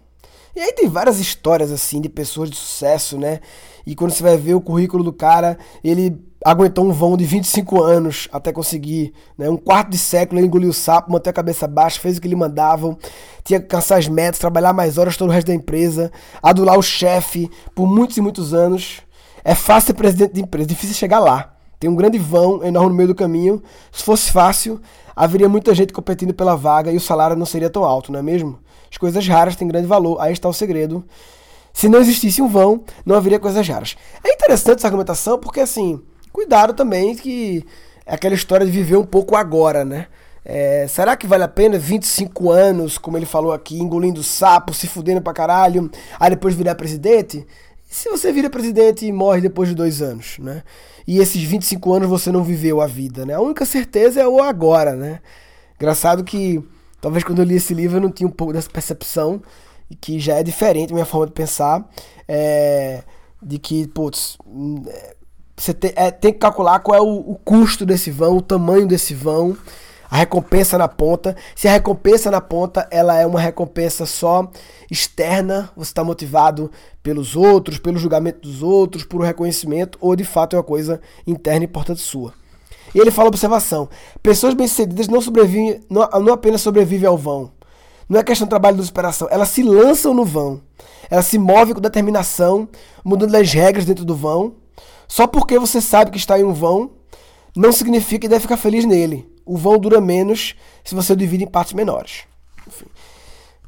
E 0.55 0.59
aí 0.61 0.71
tem 0.71 0.87
várias 0.87 1.19
histórias 1.19 1.69
assim 1.69 1.99
de 1.99 2.07
pessoas 2.07 2.49
de 2.49 2.55
sucesso, 2.55 3.17
né? 3.17 3.41
E 3.85 3.93
quando 3.93 4.11
você 4.11 4.23
vai 4.23 4.37
ver 4.37 4.53
o 4.53 4.61
currículo 4.61 5.03
do 5.03 5.11
cara, 5.11 5.57
ele 5.83 6.17
aguentou 6.45 6.85
um 6.85 6.93
vão 6.93 7.17
de 7.17 7.25
25 7.25 7.83
anos 7.83 8.29
até 8.31 8.53
conseguir, 8.53 9.13
né? 9.37 9.49
Um 9.49 9.57
quarto 9.57 9.89
de 9.89 9.97
século 9.97 10.39
ele 10.39 10.47
engoliu 10.47 10.69
o 10.69 10.73
sapo, 10.73 11.11
manteve 11.11 11.31
a 11.31 11.33
cabeça 11.33 11.67
baixa, 11.67 11.99
fez 11.99 12.17
o 12.17 12.21
que 12.21 12.27
lhe 12.29 12.35
mandavam, 12.37 12.97
tinha 13.43 13.59
que 13.59 13.67
cansar 13.67 13.97
as 13.97 14.07
metas, 14.07 14.39
trabalhar 14.39 14.71
mais 14.71 14.97
horas 14.97 15.17
todo 15.17 15.29
o 15.29 15.33
resto 15.33 15.47
da 15.47 15.53
empresa, 15.53 16.09
adular 16.41 16.77
o 16.77 16.81
chefe 16.81 17.49
por 17.73 17.85
muitos 17.85 18.15
e 18.15 18.21
muitos 18.21 18.53
anos. 18.53 19.01
É 19.43 19.53
fácil 19.53 19.87
ser 19.87 19.93
presidente 19.93 20.33
de 20.35 20.41
empresa, 20.41 20.67
difícil 20.67 20.95
chegar 20.95 21.19
lá. 21.19 21.54
Tem 21.85 21.91
um 21.91 21.95
grande 21.95 22.17
vão 22.17 22.63
enorme 22.63 22.89
no 22.89 22.95
meio 22.95 23.09
do 23.09 23.13
caminho. 23.13 23.61
Se 23.91 24.03
fosse 24.03 24.31
fácil, 24.31 24.81
haveria 25.15 25.47
muita 25.47 25.75
gente 25.75 25.93
competindo 25.93 26.33
pela 26.33 26.55
vaga 26.55 26.91
e 26.91 26.97
o 26.97 26.99
salário 26.99 27.35
não 27.35 27.45
seria 27.45 27.69
tão 27.69 27.83
alto, 27.83 28.11
não 28.11 28.17
é 28.17 28.23
mesmo? 28.23 28.57
As 28.91 28.97
coisas 28.97 29.27
raras 29.27 29.55
têm 29.55 29.67
grande 29.67 29.85
valor, 29.85 30.19
aí 30.19 30.33
está 30.33 30.49
o 30.49 30.53
segredo. 30.53 31.05
Se 31.71 31.87
não 31.87 31.99
existisse 31.99 32.41
um 32.41 32.47
vão, 32.47 32.83
não 33.05 33.15
haveria 33.15 33.39
coisas 33.39 33.67
raras. 33.67 33.95
É 34.23 34.33
interessante 34.33 34.79
essa 34.79 34.87
argumentação 34.87 35.37
porque, 35.37 35.59
assim, 35.59 36.01
cuidado 36.33 36.73
também 36.73 37.15
que 37.15 37.63
é 38.03 38.15
aquela 38.15 38.33
história 38.33 38.65
de 38.65 38.71
viver 38.71 38.97
um 38.97 39.05
pouco 39.05 39.35
agora, 39.35 39.85
né? 39.85 40.07
É, 40.43 40.87
será 40.89 41.15
que 41.15 41.27
vale 41.27 41.43
a 41.43 41.47
pena 41.47 41.77
25 41.77 42.49
anos, 42.49 42.97
como 42.97 43.15
ele 43.15 43.27
falou 43.27 43.53
aqui, 43.53 43.79
engolindo 43.79 44.23
sapo, 44.23 44.73
se 44.73 44.87
fudendo 44.87 45.21
pra 45.21 45.33
caralho, 45.33 45.87
aí 46.19 46.31
depois 46.31 46.55
virar 46.55 46.73
presidente? 46.73 47.45
Se 47.85 48.09
você 48.09 48.31
vira 48.31 48.49
presidente 48.49 49.05
e 49.05 49.11
morre 49.11 49.41
depois 49.41 49.69
de 49.69 49.75
dois 49.75 50.01
anos, 50.01 50.37
né? 50.39 50.63
E 51.07 51.19
esses 51.19 51.41
25 51.41 51.93
anos 51.93 52.09
você 52.09 52.31
não 52.31 52.43
viveu 52.43 52.81
a 52.81 52.87
vida, 52.87 53.25
né? 53.25 53.33
A 53.33 53.41
única 53.41 53.65
certeza 53.65 54.21
é 54.21 54.27
o 54.27 54.41
agora, 54.41 54.95
né? 54.95 55.19
Engraçado 55.75 56.23
que 56.23 56.63
talvez 56.99 57.23
quando 57.23 57.39
eu 57.39 57.45
li 57.45 57.55
esse 57.55 57.73
livro 57.73 57.97
eu 57.97 58.01
não 58.01 58.11
tinha 58.11 58.27
um 58.27 58.31
pouco 58.31 58.53
dessa 58.53 58.69
percepção, 58.69 59.41
que 60.01 60.19
já 60.19 60.35
é 60.35 60.43
diferente 60.43 60.93
minha 60.93 61.05
forma 61.05 61.27
de 61.27 61.33
pensar, 61.33 61.87
é, 62.27 63.03
de 63.41 63.59
que, 63.59 63.87
putz, 63.87 64.37
você 65.55 65.73
te, 65.73 65.93
é, 65.95 66.11
tem 66.11 66.33
que 66.33 66.39
calcular 66.39 66.79
qual 66.79 66.97
é 66.97 67.01
o, 67.01 67.31
o, 67.31 67.35
custo 67.35 67.85
desse 67.85 68.09
vão, 68.09 68.37
o 68.37 68.41
tamanho 68.41 68.87
desse 68.87 69.13
vão, 69.13 69.55
a 70.09 70.17
recompensa 70.17 70.77
na 70.77 70.87
ponta. 70.87 71.35
Se 71.55 71.67
a 71.67 71.71
recompensa 71.71 72.29
na 72.31 72.41
ponta 72.41 72.87
ela 72.91 73.17
é 73.17 73.25
uma 73.25 73.39
recompensa 73.39 74.05
só 74.05 74.49
externa, 74.89 75.69
você 75.75 75.89
está 75.89 76.03
motivado 76.03 76.71
pelos 77.01 77.35
outros, 77.35 77.77
pelo 77.77 77.97
julgamento 77.97 78.47
dos 78.47 78.61
outros, 78.61 79.03
por 79.03 79.21
um 79.21 79.23
reconhecimento, 79.23 79.97
ou 80.01 80.15
de 80.15 80.23
fato 80.23 80.55
é 80.55 80.59
uma 80.59 80.63
coisa 80.63 81.01
interna 81.25 81.65
e 81.65 81.67
importante 81.67 82.01
sua. 82.01 82.33
E 82.93 82.99
ele 82.99 83.11
fala 83.11 83.29
observação: 83.29 83.89
pessoas 84.21 84.53
bem-sucedidas 84.53 85.07
não 85.07 85.19
não, 85.89 86.07
não 86.21 86.33
apenas 86.33 86.61
sobrevivem 86.61 87.07
ao 87.07 87.17
vão. 87.17 87.51
Não 88.07 88.19
é 88.19 88.23
questão 88.23 88.45
de 88.45 88.51
trabalho 88.51 88.77
de 88.77 88.85
superação, 88.85 89.27
elas 89.31 89.49
se 89.49 89.63
lançam 89.63 90.13
no 90.13 90.23
vão. 90.23 90.61
Elas 91.09 91.25
se 91.25 91.37
movem 91.37 91.73
com 91.73 91.81
determinação, 91.81 92.67
mudando 93.03 93.33
as 93.35 93.51
regras 93.51 93.85
dentro 93.85 94.05
do 94.05 94.15
vão 94.15 94.55
só 95.07 95.27
porque 95.27 95.57
você 95.59 95.81
sabe 95.81 96.11
que 96.11 96.17
está 96.17 96.39
em 96.39 96.43
um 96.43 96.53
vão, 96.53 96.91
não 97.55 97.71
significa 97.71 98.21
que 98.21 98.27
deve 98.27 98.41
ficar 98.41 98.57
feliz 98.57 98.85
nele. 98.85 99.27
O 99.45 99.57
vão 99.57 99.77
dura 99.77 100.01
menos 100.01 100.55
se 100.83 100.95
você 100.95 101.15
divide 101.15 101.43
em 101.43 101.47
partes 101.47 101.73
menores. 101.73 102.23
Enfim. 102.67 102.85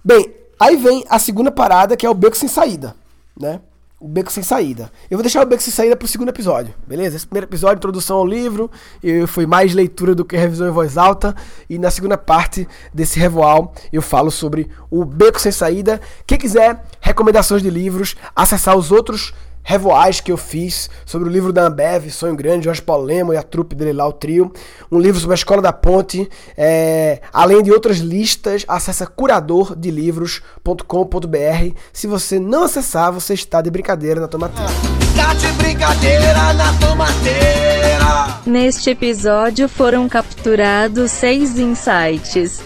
Bem, 0.04 0.34
aí 0.60 0.76
vem 0.76 1.06
a 1.08 1.20
segunda 1.20 1.52
parada, 1.52 1.96
que 1.96 2.06
é 2.06 2.10
o 2.10 2.14
beco 2.14 2.36
sem 2.36 2.50
saída, 2.50 2.96
né? 3.40 3.62
O 4.00 4.08
beco 4.08 4.32
sem 4.32 4.44
saída. 4.44 4.92
Eu 5.10 5.18
vou 5.18 5.24
deixar 5.24 5.42
o 5.42 5.46
beco 5.46 5.62
sem 5.62 5.74
saída 5.74 5.96
para 5.96 6.06
o 6.06 6.08
segundo 6.08 6.30
episódio, 6.30 6.74
beleza? 6.86 7.16
Esse 7.16 7.26
primeiro 7.26 7.48
episódio, 7.48 7.78
introdução 7.78 8.18
ao 8.18 8.28
livro, 8.28 8.70
foi 9.28 9.48
mais 9.48 9.74
leitura 9.74 10.14
do 10.14 10.24
que 10.24 10.38
revisão 10.38 10.68
em 10.68 10.72
voz 10.72 10.98
alta. 10.98 11.36
E 11.68 11.80
na 11.80 11.90
segunda 11.90 12.16
parte 12.16 12.68
desse 12.94 13.20
revoal, 13.20 13.74
eu 13.92 14.02
falo 14.02 14.30
sobre 14.30 14.70
o 14.92 15.04
beco 15.04 15.42
sem 15.42 15.52
saída. 15.52 16.00
Quem 16.28 16.38
quiser 16.38 16.84
recomendações 17.02 17.64
de 17.64 17.72
livros, 17.72 18.16
acessar 18.36 18.78
os 18.78 18.92
outros 18.92 19.34
revoais 19.68 20.20
que 20.22 20.32
eu 20.32 20.38
fiz 20.38 20.90
sobre 21.06 21.28
o 21.28 21.32
livro 21.32 21.52
da 21.52 21.64
Ambev, 21.64 22.10
Sonho 22.10 22.38
Grande, 22.38 22.64
Jorge 22.64 22.82
Paulo 22.82 23.04
Lemo 23.04 23.34
e 23.34 23.38
a 23.38 23.44
trupe 23.44 23.76
dele 23.76 23.92
lá, 23.92 24.08
o 24.08 24.14
trio. 24.14 24.50
Um 24.90 24.98
livro 24.98 25.20
sobre 25.20 25.34
a 25.34 25.36
Escola 25.36 25.62
da 25.62 25.74
Ponte, 25.74 26.30
é, 26.58 27.20
além 27.34 27.62
de 27.62 27.70
outras 27.70 27.98
listas, 27.98 28.64
acessa 28.66 29.06
curadordelivros.com.br. 29.06 31.76
Se 31.92 32.08
você 32.08 32.40
não 32.40 32.64
acessar, 32.64 33.12
você 33.12 33.34
está 33.34 33.62
de 33.62 33.70
brincadeira 33.70 34.22
na 34.22 34.30
tomateira. 34.30 34.72
Está 35.02 35.34
de 35.34 35.52
brincadeira 35.52 36.54
na 36.54 36.72
tomateira! 36.80 38.40
Neste 38.46 38.92
episódio 38.92 39.68
foram 39.68 40.08
capturados 40.08 41.12
seis 41.12 41.60
insights 41.60 42.62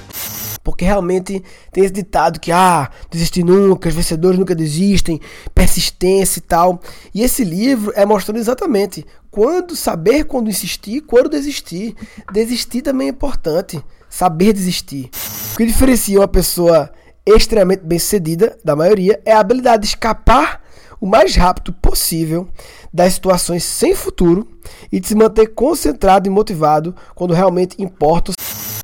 porque 0.64 0.86
realmente 0.86 1.44
tem 1.72 1.84
esse 1.84 1.94
ditado 1.94 2.40
que, 2.40 2.52
ah, 2.52 2.90
desistir 3.10 3.44
nunca, 3.44 3.90
os 3.90 3.96
vencedores 3.96 4.40
nunca 4.40 4.56
desistem, 4.56 5.20
persistência 5.54 6.40
e 6.40 6.42
tal. 6.42 6.80
E 7.14 7.24
esse 7.24 7.44
livro 7.44 7.92
é 7.96 8.06
mostrando 8.06 8.38
exatamente 8.38 9.06
quando 9.30 9.76
saber 9.76 10.26
quando 10.26 10.50
insistir, 10.50 11.02
quando 11.02 11.30
desistir. 11.30 11.96
Desistir 12.32 12.82
também 12.82 13.08
é 13.08 13.12
importante, 13.12 13.84
saber 14.10 14.54
desistir. 14.54 15.10
O 15.54 15.58
que 15.58 15.66
diferencia 15.66 16.20
uma 16.20 16.28
pessoa 16.28 16.92
extremamente 17.26 17.82
bem-sucedida 17.82 18.58
da 18.64 18.76
maioria 18.76 19.22
é 19.26 19.32
a 19.32 19.40
habilidade 19.40 19.84
de 19.84 19.90
escapar 19.90 20.61
o 21.02 21.08
mais 21.08 21.36
rápido 21.36 21.74
possível 21.74 22.48
das 22.94 23.14
situações 23.14 23.64
sem 23.64 23.96
futuro 23.96 24.48
e 24.92 25.00
de 25.00 25.08
se 25.08 25.16
manter 25.16 25.48
concentrado 25.48 26.28
e 26.28 26.32
motivado 26.32 26.96
quando 27.16 27.34
realmente 27.34 27.82
importa. 27.82 28.34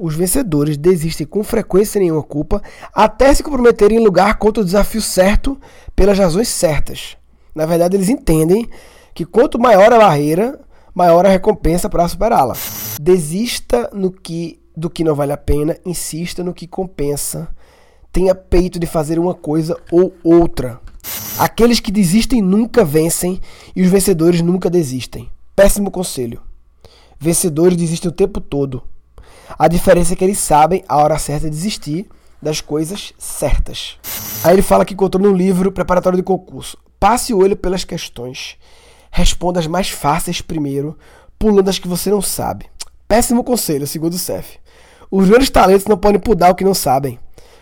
Os 0.01 0.15
vencedores 0.15 0.77
desistem 0.77 1.27
com 1.27 1.43
frequência 1.43 1.99
nenhuma 1.99 2.23
culpa 2.23 2.61
até 2.93 3.33
se 3.33 3.43
comprometerem 3.43 3.99
em 3.99 4.03
lugar 4.03 4.39
contra 4.39 4.61
o 4.61 4.65
desafio 4.65 5.01
certo 5.01 5.59
pelas 5.95 6.17
razões 6.17 6.47
certas. 6.47 7.15
Na 7.53 7.65
verdade, 7.67 7.95
eles 7.95 8.09
entendem 8.09 8.67
que 9.13 9.25
quanto 9.25 9.59
maior 9.59 9.93
a 9.93 9.97
barreira, 9.97 10.59
maior 10.93 11.25
a 11.25 11.29
recompensa 11.29 11.89
para 11.89 12.07
superá-la. 12.07 12.55
Desista 12.99 13.89
no 13.93 14.11
que 14.11 14.59
do 14.75 14.91
que 14.91 15.03
não 15.03 15.15
vale 15.15 15.33
a 15.33 15.37
pena, 15.37 15.75
insista 15.83 16.43
no 16.43 16.53
que 16.53 16.67
compensa. 16.67 17.47
Tenha 18.17 18.33
peito 18.33 18.79
de 18.79 18.87
fazer 18.87 19.19
uma 19.19 19.35
coisa 19.35 19.79
ou 19.91 20.11
outra. 20.23 20.81
Aqueles 21.37 21.79
que 21.79 21.91
desistem 21.91 22.41
nunca 22.41 22.83
vencem 22.83 23.39
e 23.75 23.83
os 23.83 23.91
vencedores 23.91 24.41
nunca 24.41 24.71
desistem. 24.71 25.29
Péssimo 25.55 25.91
conselho. 25.91 26.41
Vencedores 27.19 27.77
desistem 27.77 28.09
o 28.09 28.11
tempo 28.11 28.41
todo. 28.41 28.81
A 29.49 29.67
diferença 29.67 30.13
é 30.13 30.15
que 30.15 30.23
eles 30.23 30.39
sabem 30.39 30.83
a 30.89 30.97
hora 30.97 31.19
certa 31.19 31.47
de 31.47 31.55
desistir 31.55 32.07
das 32.41 32.59
coisas 32.59 33.13
certas. 33.19 33.99
Aí 34.43 34.55
ele 34.55 34.63
fala 34.63 34.83
que 34.83 34.95
encontrou 34.95 35.23
no 35.23 35.37
livro 35.37 35.71
preparatório 35.71 36.17
de 36.17 36.23
concurso. 36.23 36.75
Passe 36.99 37.35
o 37.35 37.37
olho 37.37 37.55
pelas 37.55 37.83
questões. 37.83 38.57
Responda 39.11 39.59
as 39.59 39.67
mais 39.67 39.89
fáceis 39.89 40.41
primeiro, 40.41 40.97
pulando 41.37 41.69
as 41.69 41.77
que 41.77 41.87
você 41.87 42.09
não 42.09 42.23
sabe. 42.23 42.65
Péssimo 43.07 43.43
conselho, 43.43 43.85
segundo 43.85 44.13
o 44.13 44.17
CEF. 44.17 44.57
Os 45.11 45.29
grandes 45.29 45.51
talentos 45.51 45.85
não 45.85 45.97
podem 45.99 46.19
pudar 46.19 46.49
o 46.49 46.55
que 46.55 46.65
não 46.65 46.73
sabem. 46.73 47.19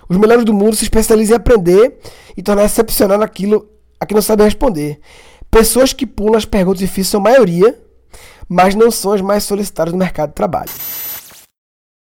Os 0.07 0.17
melhores 0.17 0.45
do 0.45 0.53
mundo 0.53 0.75
se 0.75 0.83
especializam 0.83 1.35
em 1.35 1.37
aprender 1.37 1.97
e 2.35 2.43
tornar 2.43 2.65
excepcional 2.65 3.17
naquilo 3.17 3.67
a 3.99 4.05
que 4.05 4.13
não 4.13 4.21
sabem 4.21 4.45
responder. 4.45 4.99
Pessoas 5.49 5.93
que 5.93 6.05
pulam 6.05 6.35
as 6.35 6.45
perguntas 6.45 6.79
difíceis 6.79 7.07
são 7.07 7.21
a 7.21 7.23
maioria, 7.23 7.79
mas 8.47 8.75
não 8.75 8.91
são 8.91 9.13
as 9.13 9.21
mais 9.21 9.43
solicitadas 9.43 9.93
no 9.93 9.99
mercado 9.99 10.29
de 10.29 10.35
trabalho. 10.35 10.69